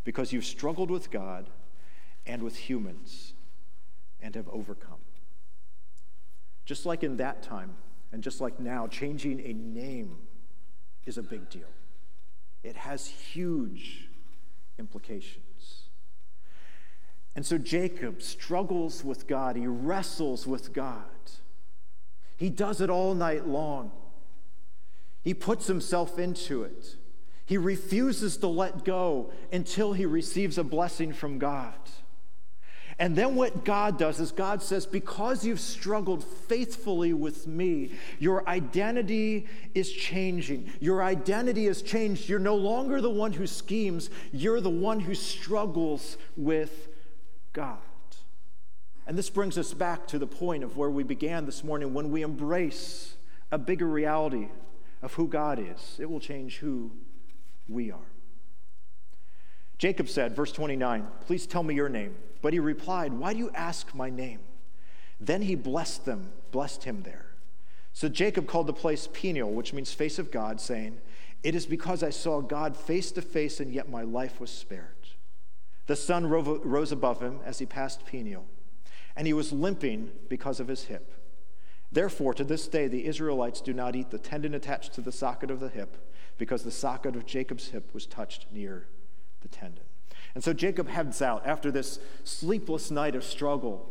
Because 0.04 0.32
you've 0.32 0.44
struggled 0.44 0.90
with 0.90 1.10
God 1.10 1.50
and 2.26 2.42
with 2.42 2.56
humans 2.56 3.34
and 4.20 4.34
have 4.34 4.48
overcome. 4.48 5.00
Just 6.64 6.86
like 6.86 7.02
in 7.02 7.16
that 7.18 7.42
time, 7.42 7.76
and 8.12 8.22
just 8.22 8.40
like 8.40 8.58
now, 8.58 8.86
changing 8.86 9.40
a 9.40 9.52
name 9.52 10.16
is 11.04 11.18
a 11.18 11.22
big 11.22 11.48
deal. 11.50 11.68
It 12.62 12.76
has 12.76 13.06
huge 13.06 14.08
implications. 14.78 15.82
And 17.34 17.44
so 17.44 17.58
Jacob 17.58 18.22
struggles 18.22 19.04
with 19.04 19.26
God, 19.26 19.56
he 19.56 19.66
wrestles 19.66 20.46
with 20.46 20.72
God. 20.72 21.04
He 22.36 22.50
does 22.50 22.80
it 22.80 22.90
all 22.90 23.14
night 23.14 23.46
long. 23.46 23.92
He 25.26 25.34
puts 25.34 25.66
himself 25.66 26.20
into 26.20 26.62
it. 26.62 26.94
He 27.46 27.58
refuses 27.58 28.36
to 28.36 28.46
let 28.46 28.84
go 28.84 29.32
until 29.52 29.92
he 29.92 30.06
receives 30.06 30.56
a 30.56 30.62
blessing 30.62 31.12
from 31.12 31.40
God. 31.40 31.74
And 33.00 33.16
then 33.16 33.34
what 33.34 33.64
God 33.64 33.98
does 33.98 34.20
is 34.20 34.30
God 34.30 34.62
says, 34.62 34.86
Because 34.86 35.44
you've 35.44 35.58
struggled 35.58 36.22
faithfully 36.22 37.12
with 37.12 37.48
me, 37.48 37.90
your 38.20 38.48
identity 38.48 39.48
is 39.74 39.90
changing. 39.90 40.70
Your 40.78 41.02
identity 41.02 41.64
has 41.64 41.82
changed. 41.82 42.28
You're 42.28 42.38
no 42.38 42.54
longer 42.54 43.00
the 43.00 43.10
one 43.10 43.32
who 43.32 43.48
schemes, 43.48 44.10
you're 44.30 44.60
the 44.60 44.70
one 44.70 45.00
who 45.00 45.16
struggles 45.16 46.18
with 46.36 46.86
God. 47.52 47.78
And 49.08 49.18
this 49.18 49.28
brings 49.28 49.58
us 49.58 49.74
back 49.74 50.06
to 50.06 50.20
the 50.20 50.26
point 50.28 50.62
of 50.62 50.76
where 50.76 50.90
we 50.90 51.02
began 51.02 51.46
this 51.46 51.64
morning 51.64 51.94
when 51.94 52.12
we 52.12 52.22
embrace 52.22 53.16
a 53.50 53.58
bigger 53.58 53.88
reality 53.88 54.50
of 55.02 55.14
who 55.14 55.28
God 55.28 55.58
is, 55.58 55.96
it 55.98 56.10
will 56.10 56.20
change 56.20 56.58
who 56.58 56.90
we 57.68 57.90
are. 57.90 57.98
Jacob 59.78 60.08
said, 60.08 60.34
verse 60.34 60.52
29, 60.52 61.06
Please 61.26 61.46
tell 61.46 61.62
me 61.62 61.74
your 61.74 61.88
name. 61.88 62.16
But 62.42 62.52
he 62.52 62.58
replied, 62.60 63.12
Why 63.12 63.32
do 63.32 63.38
you 63.38 63.50
ask 63.54 63.94
my 63.94 64.10
name? 64.10 64.40
Then 65.20 65.42
he 65.42 65.54
blessed 65.54 66.04
them, 66.04 66.32
blessed 66.50 66.84
him 66.84 67.02
there. 67.02 67.26
So 67.92 68.08
Jacob 68.08 68.46
called 68.46 68.66
the 68.66 68.72
place 68.72 69.08
Peniel, 69.12 69.50
which 69.50 69.72
means 69.72 69.92
face 69.92 70.18
of 70.18 70.30
God, 70.30 70.60
saying, 70.60 70.98
It 71.42 71.54
is 71.54 71.66
because 71.66 72.02
I 72.02 72.10
saw 72.10 72.40
God 72.40 72.76
face 72.76 73.10
to 73.12 73.22
face, 73.22 73.58
and 73.60 73.72
yet 73.72 73.88
my 73.88 74.02
life 74.02 74.40
was 74.40 74.50
spared. 74.50 75.08
The 75.86 75.96
sun 75.96 76.26
rose 76.26 76.92
above 76.92 77.20
him 77.20 77.40
as 77.44 77.58
he 77.58 77.66
passed 77.66 78.04
Peniel, 78.04 78.44
and 79.16 79.26
he 79.26 79.32
was 79.32 79.52
limping 79.52 80.10
because 80.28 80.60
of 80.60 80.68
his 80.68 80.84
hip. 80.84 81.12
Therefore, 81.90 82.34
to 82.34 82.44
this 82.44 82.68
day, 82.68 82.88
the 82.88 83.06
Israelites 83.06 83.60
do 83.60 83.72
not 83.72 83.96
eat 83.96 84.10
the 84.10 84.18
tendon 84.18 84.54
attached 84.54 84.92
to 84.94 85.00
the 85.00 85.12
socket 85.12 85.50
of 85.50 85.60
the 85.60 85.68
hip, 85.68 85.96
because 86.38 86.62
the 86.62 86.70
socket 86.70 87.16
of 87.16 87.26
Jacob's 87.26 87.68
hip 87.68 87.94
was 87.94 88.06
touched 88.06 88.46
near 88.52 88.86
the 89.40 89.48
tendon. 89.48 89.84
And 90.34 90.44
so 90.44 90.52
Jacob 90.52 90.88
heads 90.88 91.22
out 91.22 91.46
after 91.46 91.70
this 91.70 91.98
sleepless 92.24 92.90
night 92.90 93.14
of 93.14 93.24
struggle 93.24 93.90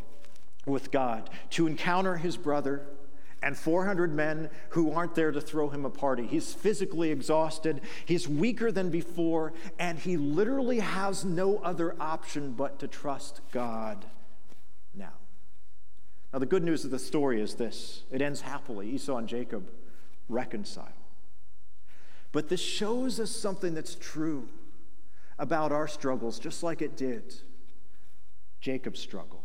with 0.66 0.92
God 0.92 1.30
to 1.52 1.68
encounter 1.68 2.18
his 2.18 2.38
brother 2.38 2.86
and 3.42 3.58
400 3.58 4.14
men 4.14 4.50
who 4.70 4.92
aren't 4.92 5.16
there 5.16 5.32
to 5.32 5.42
throw 5.42 5.70
him 5.70 5.86
a 5.86 5.90
party. 5.90 6.26
He's 6.26 6.54
physically 6.54 7.12
exhausted, 7.12 7.82
he's 8.06 8.28
weaker 8.28 8.72
than 8.72 8.90
before, 8.90 9.54
and 9.80 10.00
he 10.00 10.18
literally 10.18 10.80
has 10.80 11.26
no 11.26 11.58
other 11.58 11.96
option 12.00 12.54
but 12.54 12.80
to 12.80 12.88
trust 12.88 13.42
God 13.52 14.06
now. 14.94 15.14
Now, 16.36 16.40
the 16.40 16.46
good 16.46 16.66
news 16.66 16.84
of 16.84 16.92
the 16.92 17.00
story 17.00 17.40
is 17.40 17.54
this 17.54 18.04
it 18.12 18.22
ends 18.22 18.42
happily. 18.42 18.90
Esau 18.90 19.16
and 19.16 19.26
Jacob 19.26 19.72
reconcile. 20.28 20.92
But 22.34 22.50
this 22.50 22.60
shows 22.60 23.22
us 23.22 23.32
something 23.32 23.74
that's 23.74 23.96
true 23.96 24.50
about 25.40 25.72
our 25.72 25.88
struggles, 25.88 26.38
just 26.38 26.62
like 26.62 26.82
it 26.82 26.98
did 26.98 27.36
Jacob's 28.60 29.00
struggle. 29.00 29.44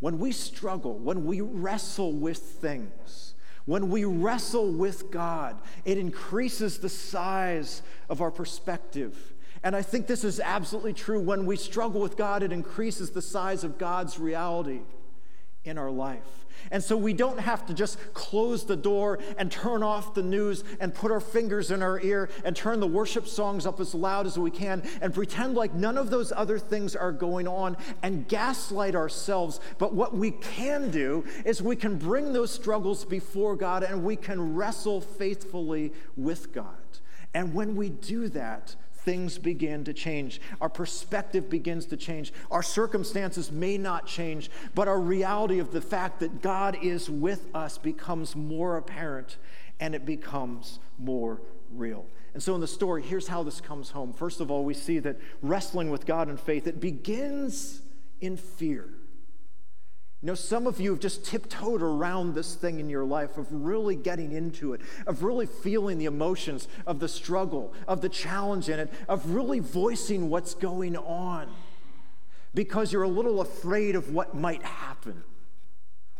When 0.00 0.18
we 0.18 0.32
struggle, 0.32 0.98
when 0.98 1.26
we 1.26 1.42
wrestle 1.42 2.14
with 2.14 2.38
things, 2.38 3.34
when 3.66 3.90
we 3.90 4.06
wrestle 4.06 4.72
with 4.72 5.10
God, 5.10 5.60
it 5.84 5.98
increases 5.98 6.78
the 6.78 6.88
size 6.88 7.82
of 8.08 8.22
our 8.22 8.30
perspective. 8.30 9.34
And 9.62 9.76
I 9.76 9.82
think 9.82 10.06
this 10.06 10.24
is 10.24 10.40
absolutely 10.40 10.94
true. 10.94 11.20
When 11.20 11.44
we 11.44 11.56
struggle 11.56 12.00
with 12.00 12.16
God, 12.16 12.42
it 12.42 12.50
increases 12.50 13.10
the 13.10 13.20
size 13.20 13.62
of 13.62 13.76
God's 13.76 14.18
reality 14.18 14.80
in 15.68 15.78
our 15.78 15.90
life. 15.90 16.46
And 16.70 16.82
so 16.82 16.96
we 16.96 17.12
don't 17.12 17.38
have 17.38 17.66
to 17.66 17.74
just 17.74 17.98
close 18.14 18.64
the 18.64 18.76
door 18.76 19.18
and 19.38 19.50
turn 19.50 19.82
off 19.82 20.14
the 20.14 20.22
news 20.22 20.64
and 20.80 20.94
put 20.94 21.10
our 21.10 21.20
fingers 21.20 21.70
in 21.70 21.82
our 21.82 22.00
ear 22.00 22.28
and 22.44 22.54
turn 22.54 22.80
the 22.80 22.86
worship 22.86 23.26
songs 23.26 23.66
up 23.66 23.80
as 23.80 23.94
loud 23.94 24.26
as 24.26 24.38
we 24.38 24.50
can 24.50 24.82
and 25.00 25.14
pretend 25.14 25.54
like 25.54 25.74
none 25.74 25.96
of 25.96 26.10
those 26.10 26.32
other 26.32 26.58
things 26.58 26.94
are 26.96 27.12
going 27.12 27.46
on 27.48 27.76
and 28.02 28.28
gaslight 28.28 28.94
ourselves. 28.94 29.60
But 29.78 29.94
what 29.94 30.14
we 30.14 30.32
can 30.32 30.90
do 30.90 31.24
is 31.44 31.62
we 31.62 31.76
can 31.76 31.96
bring 31.96 32.32
those 32.32 32.50
struggles 32.50 33.04
before 33.04 33.56
God 33.56 33.82
and 33.82 34.04
we 34.04 34.16
can 34.16 34.54
wrestle 34.54 35.00
faithfully 35.00 35.92
with 36.16 36.52
God. 36.52 36.74
And 37.34 37.54
when 37.54 37.76
we 37.76 37.90
do 37.90 38.28
that, 38.30 38.74
things 39.08 39.38
begin 39.38 39.84
to 39.84 39.94
change. 39.94 40.38
Our 40.60 40.68
perspective 40.68 41.48
begins 41.48 41.86
to 41.86 41.96
change. 41.96 42.30
Our 42.50 42.62
circumstances 42.62 43.50
may 43.50 43.78
not 43.78 44.06
change, 44.06 44.50
but 44.74 44.86
our 44.86 45.00
reality 45.00 45.60
of 45.60 45.72
the 45.72 45.80
fact 45.80 46.20
that 46.20 46.42
God 46.42 46.76
is 46.82 47.08
with 47.08 47.46
us 47.54 47.78
becomes 47.78 48.36
more 48.36 48.76
apparent 48.76 49.38
and 49.80 49.94
it 49.94 50.04
becomes 50.04 50.78
more 50.98 51.40
real. 51.72 52.04
And 52.34 52.42
so 52.42 52.54
in 52.54 52.60
the 52.60 52.66
story, 52.66 53.00
here's 53.00 53.28
how 53.28 53.42
this 53.42 53.62
comes 53.62 53.88
home. 53.88 54.12
First 54.12 54.42
of 54.42 54.50
all, 54.50 54.62
we 54.62 54.74
see 54.74 54.98
that 54.98 55.16
wrestling 55.40 55.88
with 55.88 56.04
God 56.04 56.28
in 56.28 56.36
faith, 56.36 56.66
it 56.66 56.78
begins 56.78 57.80
in 58.20 58.36
fear. 58.36 58.90
You 60.20 60.26
know, 60.26 60.34
some 60.34 60.66
of 60.66 60.80
you 60.80 60.90
have 60.90 61.00
just 61.00 61.24
tiptoed 61.24 61.80
around 61.80 62.34
this 62.34 62.56
thing 62.56 62.80
in 62.80 62.90
your 62.90 63.04
life 63.04 63.38
of 63.38 63.46
really 63.50 63.94
getting 63.94 64.32
into 64.32 64.72
it, 64.72 64.80
of 65.06 65.22
really 65.22 65.46
feeling 65.46 65.98
the 65.98 66.06
emotions 66.06 66.66
of 66.86 66.98
the 66.98 67.08
struggle, 67.08 67.72
of 67.86 68.00
the 68.00 68.08
challenge 68.08 68.68
in 68.68 68.80
it, 68.80 68.92
of 69.08 69.30
really 69.30 69.60
voicing 69.60 70.28
what's 70.28 70.54
going 70.54 70.96
on 70.96 71.48
because 72.54 72.92
you're 72.92 73.02
a 73.02 73.08
little 73.08 73.40
afraid 73.40 73.94
of 73.94 74.12
what 74.12 74.34
might 74.34 74.62
happen, 74.62 75.22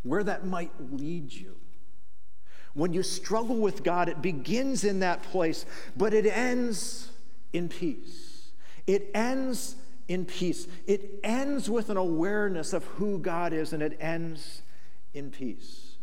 where 0.02 0.22
that 0.22 0.46
might 0.46 0.70
lead 0.92 1.32
you. 1.32 1.56
When 2.74 2.92
you 2.92 3.02
struggle 3.02 3.56
with 3.56 3.82
God, 3.82 4.08
it 4.08 4.22
begins 4.22 4.84
in 4.84 5.00
that 5.00 5.22
place, 5.24 5.66
but 5.96 6.14
it 6.14 6.26
ends 6.26 7.10
in 7.52 7.68
peace. 7.68 8.50
It 8.86 9.10
ends 9.14 9.74
in 10.08 10.24
peace. 10.24 10.66
It 10.86 11.20
ends 11.22 11.70
with 11.70 11.90
an 11.90 11.96
awareness 11.96 12.72
of 12.72 12.84
who 12.84 13.18
God 13.18 13.52
is, 13.52 13.72
and 13.72 13.82
it 13.82 13.96
ends 14.00 14.62
in 15.14 15.30
peace. 15.30 15.96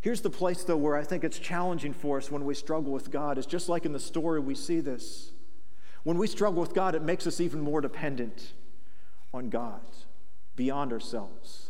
Here's 0.00 0.22
the 0.22 0.30
place, 0.30 0.64
though, 0.64 0.76
where 0.76 0.96
I 0.96 1.04
think 1.04 1.24
it's 1.24 1.38
challenging 1.38 1.92
for 1.92 2.16
us 2.16 2.30
when 2.30 2.44
we 2.44 2.54
struggle 2.54 2.92
with 2.92 3.10
God. 3.10 3.36
is 3.36 3.46
just 3.46 3.68
like 3.68 3.84
in 3.84 3.92
the 3.92 4.00
story 4.00 4.40
we 4.40 4.54
see 4.54 4.80
this. 4.80 5.32
When 6.04 6.16
we 6.16 6.26
struggle 6.26 6.60
with 6.60 6.72
God, 6.72 6.94
it 6.94 7.02
makes 7.02 7.26
us 7.26 7.40
even 7.40 7.60
more 7.60 7.82
dependent 7.82 8.52
on 9.34 9.50
God, 9.50 9.82
beyond 10.56 10.92
ourselves. 10.92 11.69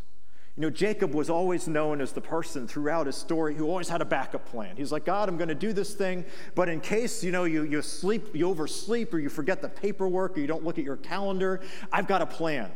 You 0.61 0.67
know, 0.67 0.71
Jacob 0.71 1.15
was 1.15 1.31
always 1.31 1.67
known 1.67 2.03
as 2.03 2.13
the 2.13 2.21
person 2.21 2.69
throughout 2.69 3.07
his 3.07 3.17
story 3.17 3.55
who 3.55 3.67
always 3.67 3.89
had 3.89 4.03
a 4.03 4.05
backup 4.05 4.45
plan. 4.45 4.77
He's 4.77 4.93
like, 4.93 5.07
God, 5.07 5.31
I'm 5.31 5.39
going 5.39 5.49
to 5.49 5.55
do 5.55 5.73
this 5.73 5.95
thing, 5.95 6.23
but 6.55 6.69
in 6.69 6.83
case, 6.83 7.25
you 7.25 7.33
know, 7.33 7.45
you, 7.45 7.63
you 7.63 7.81
sleep, 7.81 8.37
you 8.37 8.47
oversleep, 8.47 9.15
or 9.15 9.19
you 9.21 9.31
forget 9.31 9.63
the 9.63 9.71
paperwork, 9.71 10.37
or 10.37 10.41
you 10.41 10.47
don't 10.47 10.63
look 10.63 10.79
at 10.79 10.85
your 10.85 10.99
calendar, 10.99 11.63
I've 11.91 12.07
got 12.07 12.21
a 12.21 12.27
plan. 12.27 12.71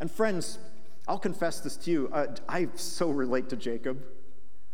And 0.00 0.10
friends, 0.10 0.58
I'll 1.06 1.18
confess 1.18 1.60
this 1.60 1.76
to 1.76 1.90
you. 1.90 2.08
Uh, 2.14 2.28
I 2.48 2.68
so 2.76 3.10
relate 3.10 3.50
to 3.50 3.56
Jacob. 3.56 4.02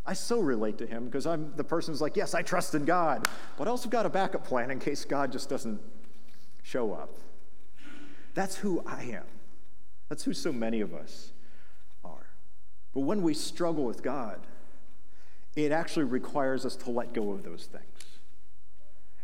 I 0.07 0.13
so 0.13 0.39
relate 0.39 0.79
to 0.79 0.87
him 0.87 1.07
because 1.07 1.27
I'm 1.27 1.53
the 1.57 1.65
person 1.65 1.93
who's 1.93 2.01
like, 2.01 2.15
yes, 2.15 2.35
I 2.35 2.43
trust 2.43 2.77
in 2.77 2.85
God, 2.85 3.27
but 3.59 3.67
I 3.67 3.73
also 3.73 3.89
got 3.89 4.07
a 4.07 4.11
backup 4.11 4.45
plan 4.45 4.71
in 4.71 4.79
case 4.79 5.05
God 5.05 5.33
just 5.33 5.49
doesn't 5.49 5.81
show 6.63 6.93
up. 6.93 7.19
That's 8.35 8.55
who 8.55 8.81
I 8.87 9.03
am. 9.03 9.25
That's 10.09 10.23
who 10.23 10.33
so 10.33 10.53
many 10.53 10.81
of 10.81 10.95
us. 10.95 11.33
But 12.95 13.01
when 13.01 13.23
we 13.23 13.35
struggle 13.35 13.85
with 13.85 14.03
God, 14.03 14.39
it 15.57 15.73
actually 15.73 16.05
requires 16.05 16.65
us 16.65 16.77
to 16.77 16.91
let 16.91 17.13
go 17.13 17.33
of 17.33 17.43
those 17.43 17.67
things. 17.67 18.19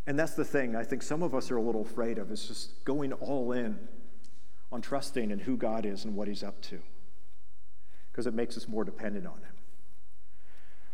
And 0.07 0.19
that's 0.19 0.35
the 0.35 0.45
thing 0.45 0.75
I 0.75 0.83
think 0.83 1.03
some 1.03 1.23
of 1.23 1.35
us 1.35 1.51
are 1.51 1.57
a 1.57 1.63
little 1.63 1.83
afraid 1.83 2.19
of 2.19 2.31
is 2.33 2.47
just 2.47 2.85
going 2.85 3.13
all 3.13 3.53
in 3.53 3.79
on 4.73 4.81
trusting 4.81 5.31
in 5.31 5.39
who 5.39 5.57
God 5.57 5.87
is 5.87 6.05
and 6.05 6.17
what 6.17 6.27
He's 6.27 6.43
up 6.43 6.61
to 6.63 6.81
because 8.11 8.27
it 8.27 8.35
makes 8.35 8.57
us 8.57 8.67
more 8.67 8.85
dependent 8.85 9.27
on 9.27 9.39
Him. 9.39 9.55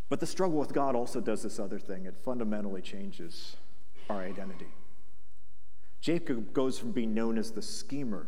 But 0.09 0.21
the 0.21 0.27
struggle 0.27 0.59
with 0.59 0.73
God 0.73 0.95
also 0.95 1.21
does 1.21 1.43
this 1.43 1.59
other 1.59 1.79
thing 1.79 2.05
it 2.05 2.17
fundamentally 2.17 2.83
changes 2.83 3.57
our 4.09 4.21
identity. 4.21 4.69
Jacob 6.01 6.53
goes 6.53 6.79
from 6.79 6.93
being 6.93 7.15
known 7.15 7.39
as 7.39 7.53
the 7.53 7.63
schemer 7.63 8.27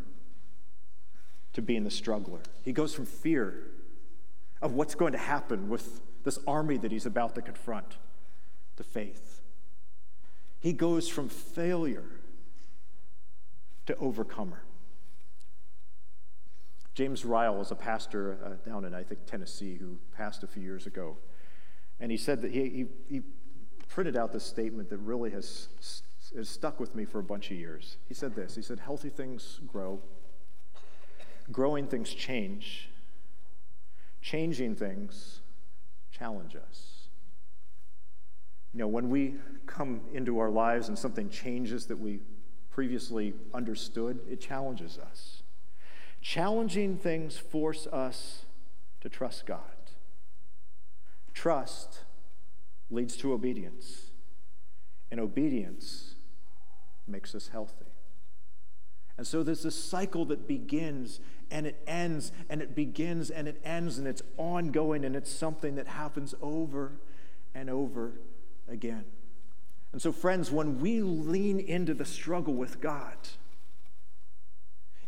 to 1.53 1.63
being 1.63 1.85
the 1.85 1.91
struggler. 1.91 2.41
He 2.65 2.73
goes 2.73 2.95
from 2.95 3.07
fear 3.07 3.63
of 4.61 4.73
what's 4.73 4.95
going 4.95 5.13
to 5.13 5.19
happen 5.19 5.69
with 5.69 6.01
this 6.25 6.39
army 6.47 6.77
that 6.79 6.93
he's 6.93 7.07
about 7.07 7.35
to 7.35 7.43
confront 7.43 7.97
to 8.77 8.83
faith. 8.83 9.41
He 10.61 10.73
goes 10.73 11.09
from 11.09 11.29
failure 11.29 12.05
to 13.87 13.97
overcomer. 13.97 14.63
James 16.95 17.25
Ryle 17.25 17.55
was 17.55 17.71
a 17.71 17.77
pastor 17.77 18.39
uh, 18.45 18.69
down 18.69 18.85
in, 18.85 18.93
I 18.93 19.05
think, 19.05 19.25
Tennessee 19.25 19.77
who 19.77 19.99
passed 20.17 20.43
a 20.43 20.49
few 20.49 20.63
years 20.63 20.87
ago. 20.87 21.17
And 22.01 22.11
he 22.11 22.19
said 22.19 22.43
that 22.43 22.51
he, 22.51 22.69
he, 22.69 22.87
he 23.09 23.23
printed 23.89 24.17
out 24.17 24.33
this 24.33 24.45
statement 24.45 24.91
that 24.91 24.99
really 24.99 25.31
has, 25.31 25.69
has 26.37 26.49
stuck 26.49 26.81
with 26.81 26.95
me 26.97 27.05
for 27.05 27.21
a 27.21 27.23
bunch 27.23 27.51
of 27.53 27.57
years. 27.57 27.99
He 28.09 28.15
said 28.15 28.35
this 28.35 28.57
He 28.57 28.63
said, 28.63 28.81
Healthy 28.81 29.11
things 29.11 29.61
grow, 29.67 30.01
growing 31.53 31.87
things 31.87 32.13
change, 32.13 32.91
changing 34.21 34.75
things 34.75 35.41
challenge 36.11 36.57
us. 36.57 37.09
You 38.73 38.81
know, 38.81 38.89
when 38.89 39.11
we 39.11 39.37
come 39.67 40.01
into 40.13 40.39
our 40.39 40.51
lives 40.51 40.89
and 40.89 40.99
something 40.99 41.31
changes 41.31 41.87
that 41.87 41.99
we 41.99 42.21
previously 42.71 43.35
understood, 43.55 44.21
it 44.31 44.41
challenges 44.41 44.99
us. 44.99 45.43
Challenging 46.21 46.97
things 46.97 47.37
force 47.39 47.87
us 47.89 48.45
to 49.01 49.09
trust 49.09 49.47
God. 49.47 49.61
Trust 51.33 52.05
leads 52.91 53.17
to 53.19 53.33
obedience, 53.33 54.11
and 55.11 55.21
obedience 55.21 56.15
makes 57.07 57.35
us 57.35 57.49
healthy. 57.49 57.87
And 59.17 59.27
so 59.27 59.43
there's 59.43 59.63
this 59.63 59.83
cycle 59.83 60.25
that 60.27 60.47
begins 60.47 61.21
and 61.51 61.67
it 61.67 61.83
ends 61.87 62.33
and 62.49 62.61
it 62.61 62.75
begins 62.75 63.31
and 63.31 63.49
it 63.49 63.61
ends 63.65 63.99
and 63.99 64.07
it's 64.07 64.23
ongoing 64.37 65.05
and 65.05 65.17
it's 65.17 65.31
something 65.31 65.77
that 65.77 65.87
happens 65.87 66.35
over 66.43 66.93
and 67.55 67.71
over 67.71 68.13
again. 68.69 69.05
And 69.93 70.03
so, 70.03 70.13
friends, 70.13 70.51
when 70.51 70.81
we 70.81 71.01
lean 71.01 71.59
into 71.59 71.95
the 71.95 72.05
struggle 72.05 72.55
with 72.55 72.81
God, 72.81 73.17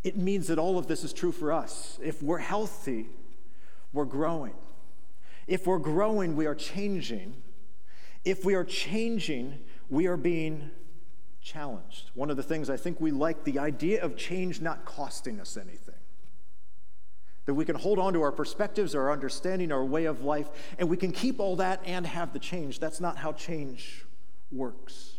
it 0.03 0.17
means 0.17 0.47
that 0.47 0.59
all 0.59 0.79
of 0.79 0.87
this 0.87 1.05
is 1.05 1.13
true 1.13 1.33
for 1.33 1.53
us. 1.53 1.99
If 2.03 2.23
we're 2.23 2.39
healthy, 2.39 3.07
we're 3.93 4.07
growing. 4.07 4.55
If 5.47 5.67
we're 5.67 5.79
growing, 5.79 6.37
we 6.37 6.47
are 6.47 6.55
changing. 6.55 7.35
If 8.25 8.45
we 8.45 8.55
are 8.55 8.65
changing, 8.65 9.59
we 9.91 10.07
are 10.07 10.17
being 10.17 10.71
challenged. 11.43 12.11
One 12.15 12.31
of 12.31 12.37
the 12.37 12.43
things 12.43 12.71
I 12.71 12.77
think 12.77 13.01
we 13.01 13.11
like 13.11 13.45
the 13.45 13.59
idea 13.59 14.03
of 14.03 14.17
change 14.17 14.61
not 14.61 14.85
costing 14.85 15.41
us 15.41 15.57
anything. 15.57 16.00
That 17.51 17.55
we 17.55 17.65
can 17.65 17.75
hold 17.75 17.99
on 17.99 18.13
to 18.13 18.23
our 18.23 18.31
perspectives, 18.31 18.95
our 18.95 19.11
understanding, 19.11 19.73
our 19.73 19.85
way 19.85 20.05
of 20.05 20.23
life, 20.23 20.49
and 20.79 20.89
we 20.89 20.97
can 20.97 21.11
keep 21.11 21.41
all 21.41 21.57
that 21.57 21.81
and 21.85 22.07
have 22.07 22.33
the 22.33 22.39
change. 22.39 22.79
That's 22.79 23.01
not 23.01 23.17
how 23.17 23.33
change 23.33 24.07
works. 24.53 25.15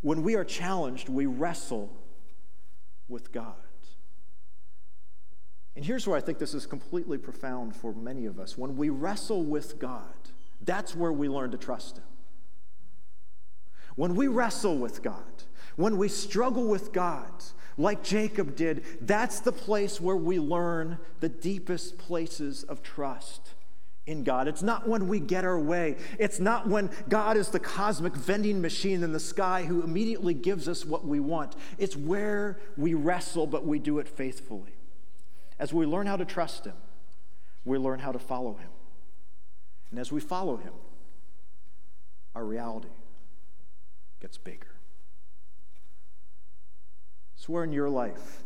When 0.00 0.24
we 0.24 0.34
are 0.34 0.42
challenged, 0.42 1.08
we 1.08 1.26
wrestle 1.26 1.96
with 3.06 3.30
God. 3.30 3.54
And 5.76 5.84
here's 5.84 6.08
where 6.08 6.16
I 6.16 6.20
think 6.20 6.40
this 6.40 6.54
is 6.54 6.66
completely 6.66 7.18
profound 7.18 7.76
for 7.76 7.92
many 7.92 8.26
of 8.26 8.40
us. 8.40 8.58
When 8.58 8.76
we 8.76 8.90
wrestle 8.90 9.44
with 9.44 9.78
God, 9.78 10.02
that's 10.60 10.96
where 10.96 11.12
we 11.12 11.28
learn 11.28 11.52
to 11.52 11.56
trust 11.56 11.98
Him. 11.98 12.04
When 13.94 14.16
we 14.16 14.26
wrestle 14.26 14.76
with 14.76 15.04
God, 15.04 15.44
when 15.76 15.98
we 15.98 16.08
struggle 16.08 16.66
with 16.66 16.92
God, 16.92 17.44
like 17.76 18.02
Jacob 18.02 18.56
did, 18.56 18.84
that's 19.00 19.40
the 19.40 19.52
place 19.52 20.00
where 20.00 20.16
we 20.16 20.38
learn 20.38 20.98
the 21.20 21.28
deepest 21.28 21.98
places 21.98 22.62
of 22.64 22.82
trust 22.82 23.50
in 24.06 24.24
God. 24.24 24.48
It's 24.48 24.62
not 24.62 24.88
when 24.88 25.06
we 25.06 25.20
get 25.20 25.44
our 25.44 25.58
way. 25.58 25.96
It's 26.18 26.40
not 26.40 26.68
when 26.68 26.90
God 27.08 27.36
is 27.36 27.48
the 27.50 27.60
cosmic 27.60 28.14
vending 28.14 28.60
machine 28.60 29.02
in 29.02 29.12
the 29.12 29.20
sky 29.20 29.64
who 29.64 29.82
immediately 29.82 30.34
gives 30.34 30.68
us 30.68 30.84
what 30.84 31.06
we 31.06 31.20
want. 31.20 31.54
It's 31.78 31.96
where 31.96 32.58
we 32.76 32.94
wrestle, 32.94 33.46
but 33.46 33.64
we 33.64 33.78
do 33.78 33.98
it 33.98 34.08
faithfully. 34.08 34.74
As 35.58 35.72
we 35.72 35.86
learn 35.86 36.06
how 36.06 36.16
to 36.16 36.24
trust 36.24 36.64
Him, 36.64 36.74
we 37.64 37.78
learn 37.78 38.00
how 38.00 38.10
to 38.10 38.18
follow 38.18 38.54
Him. 38.54 38.70
And 39.90 40.00
as 40.00 40.10
we 40.10 40.20
follow 40.20 40.56
Him, 40.56 40.72
our 42.34 42.44
reality 42.44 42.88
gets 44.20 44.38
bigger. 44.38 44.71
So, 47.42 47.52
where 47.52 47.64
in 47.64 47.72
your 47.72 47.90
life 47.90 48.44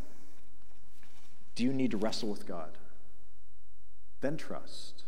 do 1.54 1.64
you 1.64 1.74
need 1.74 1.90
to 1.90 1.98
wrestle 1.98 2.30
with 2.30 2.46
God? 2.46 2.70
Then 4.22 4.38
trust, 4.38 5.04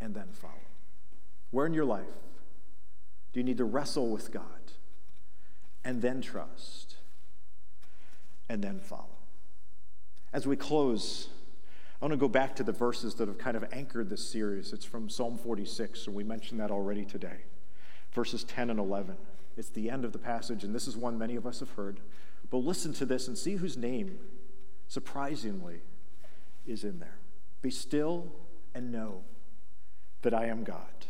and 0.00 0.14
then 0.14 0.28
follow. 0.32 0.54
Where 1.50 1.66
in 1.66 1.74
your 1.74 1.84
life 1.84 2.06
do 3.34 3.40
you 3.40 3.44
need 3.44 3.58
to 3.58 3.66
wrestle 3.66 4.08
with 4.08 4.32
God? 4.32 4.44
And 5.84 6.00
then 6.00 6.22
trust, 6.22 6.96
and 8.48 8.64
then 8.64 8.80
follow. 8.80 9.18
As 10.32 10.46
we 10.46 10.56
close, 10.56 11.28
I 12.00 12.06
want 12.06 12.12
to 12.12 12.16
go 12.16 12.28
back 12.28 12.56
to 12.56 12.62
the 12.62 12.72
verses 12.72 13.14
that 13.16 13.28
have 13.28 13.36
kind 13.36 13.58
of 13.58 13.64
anchored 13.72 14.08
this 14.08 14.26
series. 14.26 14.72
It's 14.72 14.86
from 14.86 15.10
Psalm 15.10 15.36
46, 15.36 16.06
and 16.06 16.16
we 16.16 16.24
mentioned 16.24 16.60
that 16.60 16.70
already 16.70 17.04
today. 17.04 17.42
Verses 18.12 18.42
10 18.44 18.70
and 18.70 18.78
11. 18.78 19.18
It's 19.58 19.68
the 19.68 19.90
end 19.90 20.06
of 20.06 20.12
the 20.12 20.18
passage, 20.18 20.64
and 20.64 20.74
this 20.74 20.88
is 20.88 20.96
one 20.96 21.18
many 21.18 21.36
of 21.36 21.46
us 21.46 21.60
have 21.60 21.72
heard. 21.72 22.00
But 22.50 22.58
listen 22.58 22.92
to 22.94 23.06
this 23.06 23.28
and 23.28 23.36
see 23.36 23.56
whose 23.56 23.76
name, 23.76 24.18
surprisingly, 24.86 25.80
is 26.66 26.84
in 26.84 26.98
there. 26.98 27.18
Be 27.60 27.70
still 27.70 28.32
and 28.74 28.92
know 28.92 29.22
that 30.22 30.34
I 30.34 30.46
am 30.46 30.64
God. 30.64 31.06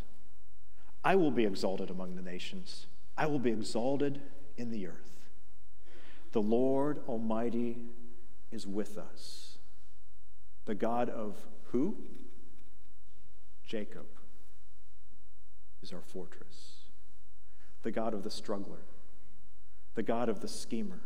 I 1.05 1.15
will 1.17 1.31
be 1.31 1.45
exalted 1.45 1.91
among 1.91 2.17
the 2.17 2.23
nations, 2.23 2.87
I 3.17 3.27
will 3.27 3.39
be 3.39 3.51
exalted 3.51 4.21
in 4.57 4.71
the 4.71 4.87
earth. 4.87 5.13
The 6.33 6.43
Lord 6.43 7.01
Almighty 7.09 7.79
is 8.53 8.67
with 8.67 8.99
us. 8.99 9.59
The 10.67 10.75
God 10.75 11.09
of 11.09 11.37
who? 11.71 11.97
Jacob 13.65 14.07
is 15.83 15.93
our 15.93 16.03
fortress. 16.03 16.75
The 17.83 17.91
God 17.91 18.13
of 18.13 18.23
the 18.23 18.31
struggler. 18.31 18.85
The 19.95 20.03
God 20.03 20.29
of 20.29 20.41
the 20.41 20.49
schemer. 20.49 21.01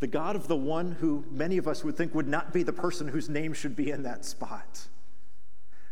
The 0.00 0.06
God 0.06 0.36
of 0.36 0.46
the 0.46 0.56
one 0.56 0.92
who 0.92 1.24
many 1.30 1.56
of 1.58 1.66
us 1.66 1.82
would 1.82 1.96
think 1.96 2.14
would 2.14 2.28
not 2.28 2.52
be 2.52 2.62
the 2.62 2.72
person 2.72 3.08
whose 3.08 3.28
name 3.28 3.52
should 3.52 3.74
be 3.74 3.90
in 3.90 4.04
that 4.04 4.24
spot. 4.24 4.86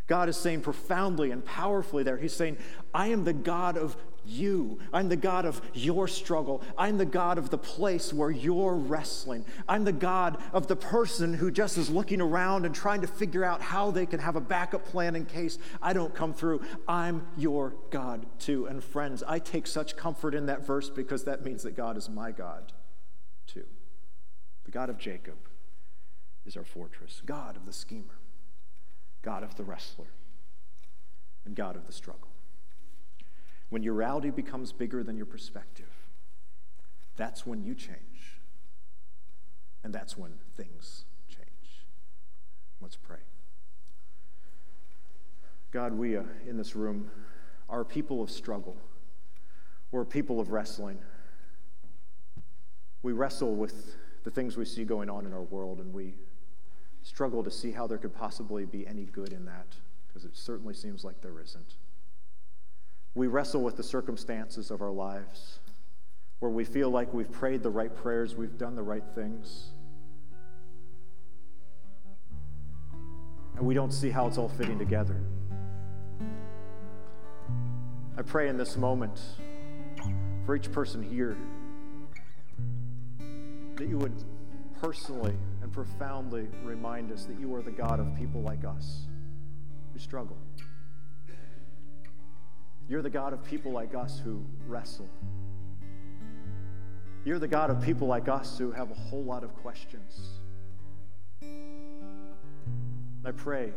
God 0.06 0.28
is 0.28 0.36
saying 0.36 0.60
profoundly 0.60 1.32
and 1.32 1.44
powerfully 1.44 2.04
there, 2.04 2.16
He's 2.16 2.32
saying, 2.32 2.58
I 2.94 3.08
am 3.08 3.24
the 3.24 3.32
God 3.32 3.76
of 3.76 3.96
you. 4.24 4.78
I'm 4.92 5.08
the 5.08 5.16
God 5.16 5.44
of 5.44 5.60
your 5.74 6.08
struggle. 6.08 6.62
I'm 6.76 6.98
the 6.98 7.04
God 7.04 7.38
of 7.38 7.50
the 7.50 7.58
place 7.58 8.12
where 8.12 8.30
you're 8.30 8.74
wrestling. 8.74 9.44
I'm 9.68 9.84
the 9.84 9.92
God 9.92 10.40
of 10.52 10.66
the 10.66 10.76
person 10.76 11.34
who 11.34 11.50
just 11.50 11.78
is 11.78 11.90
looking 11.90 12.20
around 12.20 12.66
and 12.66 12.74
trying 12.74 13.00
to 13.00 13.06
figure 13.06 13.44
out 13.44 13.62
how 13.62 13.90
they 13.90 14.06
can 14.06 14.20
have 14.20 14.36
a 14.36 14.40
backup 14.40 14.84
plan 14.84 15.16
in 15.16 15.26
case 15.26 15.58
I 15.80 15.92
don't 15.92 16.14
come 16.14 16.34
through. 16.34 16.62
I'm 16.86 17.26
your 17.36 17.74
God 17.90 18.26
too. 18.38 18.66
And 18.66 18.82
friends, 18.82 19.22
I 19.26 19.38
take 19.38 19.66
such 19.66 19.96
comfort 19.96 20.34
in 20.34 20.46
that 20.46 20.66
verse 20.66 20.90
because 20.90 21.24
that 21.24 21.44
means 21.44 21.62
that 21.62 21.76
God 21.76 21.96
is 21.96 22.08
my 22.08 22.32
God 22.32 22.72
too. 23.46 23.64
The 24.66 24.70
God 24.70 24.90
of 24.90 24.98
Jacob 24.98 25.38
is 26.44 26.56
our 26.56 26.64
fortress, 26.64 27.22
God 27.24 27.56
of 27.56 27.64
the 27.64 27.72
schemer. 27.72 28.18
God 29.26 29.42
of 29.42 29.56
the 29.56 29.64
wrestler, 29.64 30.06
and 31.44 31.56
God 31.56 31.74
of 31.74 31.84
the 31.88 31.92
struggle. 31.92 32.28
When 33.70 33.82
your 33.82 33.94
reality 33.94 34.30
becomes 34.30 34.70
bigger 34.70 35.02
than 35.02 35.16
your 35.16 35.26
perspective, 35.26 35.90
that's 37.16 37.44
when 37.44 37.64
you 37.64 37.74
change. 37.74 38.38
And 39.82 39.92
that's 39.92 40.16
when 40.16 40.34
things 40.56 41.06
change. 41.28 41.82
Let's 42.80 42.94
pray. 42.94 43.18
God, 45.72 45.92
we 45.92 46.16
uh, 46.16 46.22
in 46.48 46.56
this 46.56 46.76
room 46.76 47.10
are 47.68 47.84
people 47.84 48.22
of 48.22 48.30
struggle. 48.30 48.76
We're 49.90 50.04
people 50.04 50.38
of 50.38 50.52
wrestling. 50.52 50.98
We 53.02 53.12
wrestle 53.12 53.56
with 53.56 53.96
the 54.26 54.32
things 54.32 54.56
we 54.56 54.64
see 54.64 54.82
going 54.84 55.08
on 55.08 55.24
in 55.24 55.32
our 55.32 55.44
world, 55.44 55.78
and 55.78 55.94
we 55.94 56.12
struggle 57.04 57.44
to 57.44 57.50
see 57.50 57.70
how 57.70 57.86
there 57.86 57.96
could 57.96 58.12
possibly 58.12 58.64
be 58.64 58.84
any 58.84 59.04
good 59.04 59.32
in 59.32 59.44
that, 59.44 59.76
because 60.08 60.24
it 60.24 60.36
certainly 60.36 60.74
seems 60.74 61.04
like 61.04 61.20
there 61.22 61.40
isn't. 61.40 61.76
We 63.14 63.28
wrestle 63.28 63.62
with 63.62 63.76
the 63.76 63.84
circumstances 63.84 64.72
of 64.72 64.82
our 64.82 64.90
lives 64.90 65.60
where 66.40 66.50
we 66.50 66.64
feel 66.64 66.90
like 66.90 67.14
we've 67.14 67.30
prayed 67.30 67.62
the 67.62 67.70
right 67.70 67.94
prayers, 67.94 68.34
we've 68.34 68.58
done 68.58 68.74
the 68.74 68.82
right 68.82 69.04
things. 69.14 69.68
And 73.56 73.64
we 73.64 73.74
don't 73.74 73.92
see 73.92 74.10
how 74.10 74.26
it's 74.26 74.38
all 74.38 74.48
fitting 74.48 74.76
together. 74.76 75.20
I 78.18 78.22
pray 78.22 78.48
in 78.48 78.56
this 78.56 78.76
moment 78.76 79.20
for 80.44 80.56
each 80.56 80.72
person 80.72 81.00
here 81.00 81.36
that 83.76 83.88
you 83.88 83.98
would 83.98 84.24
personally 84.80 85.34
and 85.62 85.72
profoundly 85.72 86.48
remind 86.64 87.12
us 87.12 87.24
that 87.26 87.38
you 87.38 87.54
are 87.54 87.62
the 87.62 87.70
God 87.70 88.00
of 88.00 88.14
people 88.16 88.42
like 88.42 88.64
us 88.64 89.06
who 89.92 89.98
struggle. 89.98 90.36
You're 92.88 93.02
the 93.02 93.10
God 93.10 93.32
of 93.32 93.44
people 93.44 93.72
like 93.72 93.94
us 93.94 94.20
who 94.24 94.44
wrestle. 94.66 95.08
You're 97.24 97.38
the 97.38 97.48
God 97.48 97.70
of 97.70 97.82
people 97.82 98.06
like 98.06 98.28
us 98.28 98.56
who 98.56 98.70
have 98.70 98.90
a 98.90 98.94
whole 98.94 99.24
lot 99.24 99.42
of 99.42 99.54
questions. 99.56 100.40
I 103.24 103.32
pray 103.32 103.72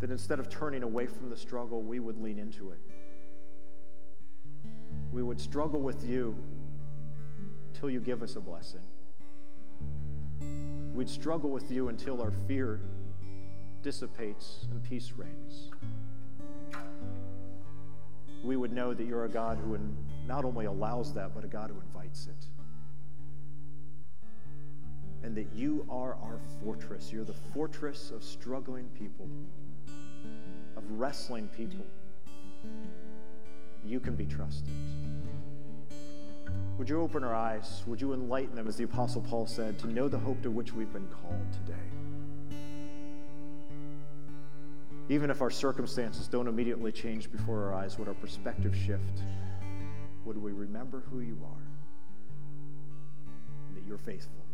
that 0.00 0.10
instead 0.10 0.38
of 0.40 0.48
turning 0.48 0.82
away 0.82 1.06
from 1.06 1.28
the 1.28 1.36
struggle, 1.36 1.82
we 1.82 2.00
would 2.00 2.18
lean 2.18 2.38
into 2.38 2.70
it. 2.70 2.80
We 5.12 5.22
would 5.22 5.40
struggle 5.40 5.80
with 5.80 6.04
you 6.08 6.34
till 7.78 7.90
you 7.90 8.00
give 8.00 8.22
us 8.22 8.36
a 8.36 8.40
blessing. 8.40 8.80
We'd 10.94 11.08
struggle 11.08 11.50
with 11.50 11.70
you 11.70 11.88
until 11.88 12.22
our 12.22 12.32
fear 12.46 12.80
dissipates 13.82 14.66
and 14.70 14.82
peace 14.82 15.12
reigns. 15.16 15.70
We 18.44 18.56
would 18.56 18.72
know 18.72 18.94
that 18.94 19.04
you're 19.04 19.24
a 19.24 19.28
God 19.28 19.58
who 19.58 19.78
not 20.26 20.44
only 20.44 20.66
allows 20.66 21.12
that, 21.14 21.34
but 21.34 21.44
a 21.44 21.48
God 21.48 21.70
who 21.70 21.80
invites 21.80 22.28
it. 22.28 22.46
And 25.22 25.34
that 25.36 25.46
you 25.54 25.86
are 25.90 26.16
our 26.22 26.38
fortress. 26.62 27.10
You're 27.12 27.24
the 27.24 27.32
fortress 27.32 28.10
of 28.10 28.22
struggling 28.22 28.88
people, 28.98 29.28
of 30.76 30.82
wrestling 30.90 31.48
people. 31.56 31.84
You 33.84 34.00
can 34.00 34.14
be 34.14 34.26
trusted. 34.26 34.72
Would 36.78 36.88
you 36.88 37.00
open 37.00 37.22
our 37.22 37.34
eyes? 37.34 37.84
Would 37.86 38.00
you 38.00 38.14
enlighten 38.14 38.56
them, 38.56 38.66
as 38.66 38.76
the 38.76 38.84
Apostle 38.84 39.22
Paul 39.22 39.46
said, 39.46 39.78
to 39.78 39.86
know 39.86 40.08
the 40.08 40.18
hope 40.18 40.42
to 40.42 40.50
which 40.50 40.72
we've 40.72 40.92
been 40.92 41.06
called 41.06 41.46
today? 41.52 41.78
Even 45.08 45.30
if 45.30 45.40
our 45.40 45.50
circumstances 45.50 46.26
don't 46.26 46.48
immediately 46.48 46.90
change 46.90 47.30
before 47.30 47.62
our 47.64 47.74
eyes, 47.74 47.96
would 47.98 48.08
our 48.08 48.14
perspective 48.14 48.74
shift? 48.74 49.22
Would 50.24 50.36
we 50.36 50.50
remember 50.52 51.04
who 51.10 51.20
you 51.20 51.38
are? 51.44 51.62
And 53.68 53.76
that 53.76 53.86
you're 53.86 53.98
faithful, 53.98 54.44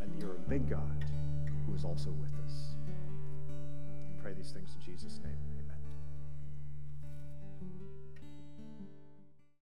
and 0.00 0.12
that 0.12 0.20
you're 0.20 0.36
a 0.36 0.48
big 0.50 0.68
God 0.68 1.04
who 1.66 1.74
is 1.74 1.84
also 1.84 2.10
with 2.10 2.34
us. 2.44 2.74
I 2.88 4.22
pray 4.22 4.32
these 4.34 4.50
things 4.50 4.68
in 4.78 4.92
Jesus' 4.92 5.18
name. 5.24 5.51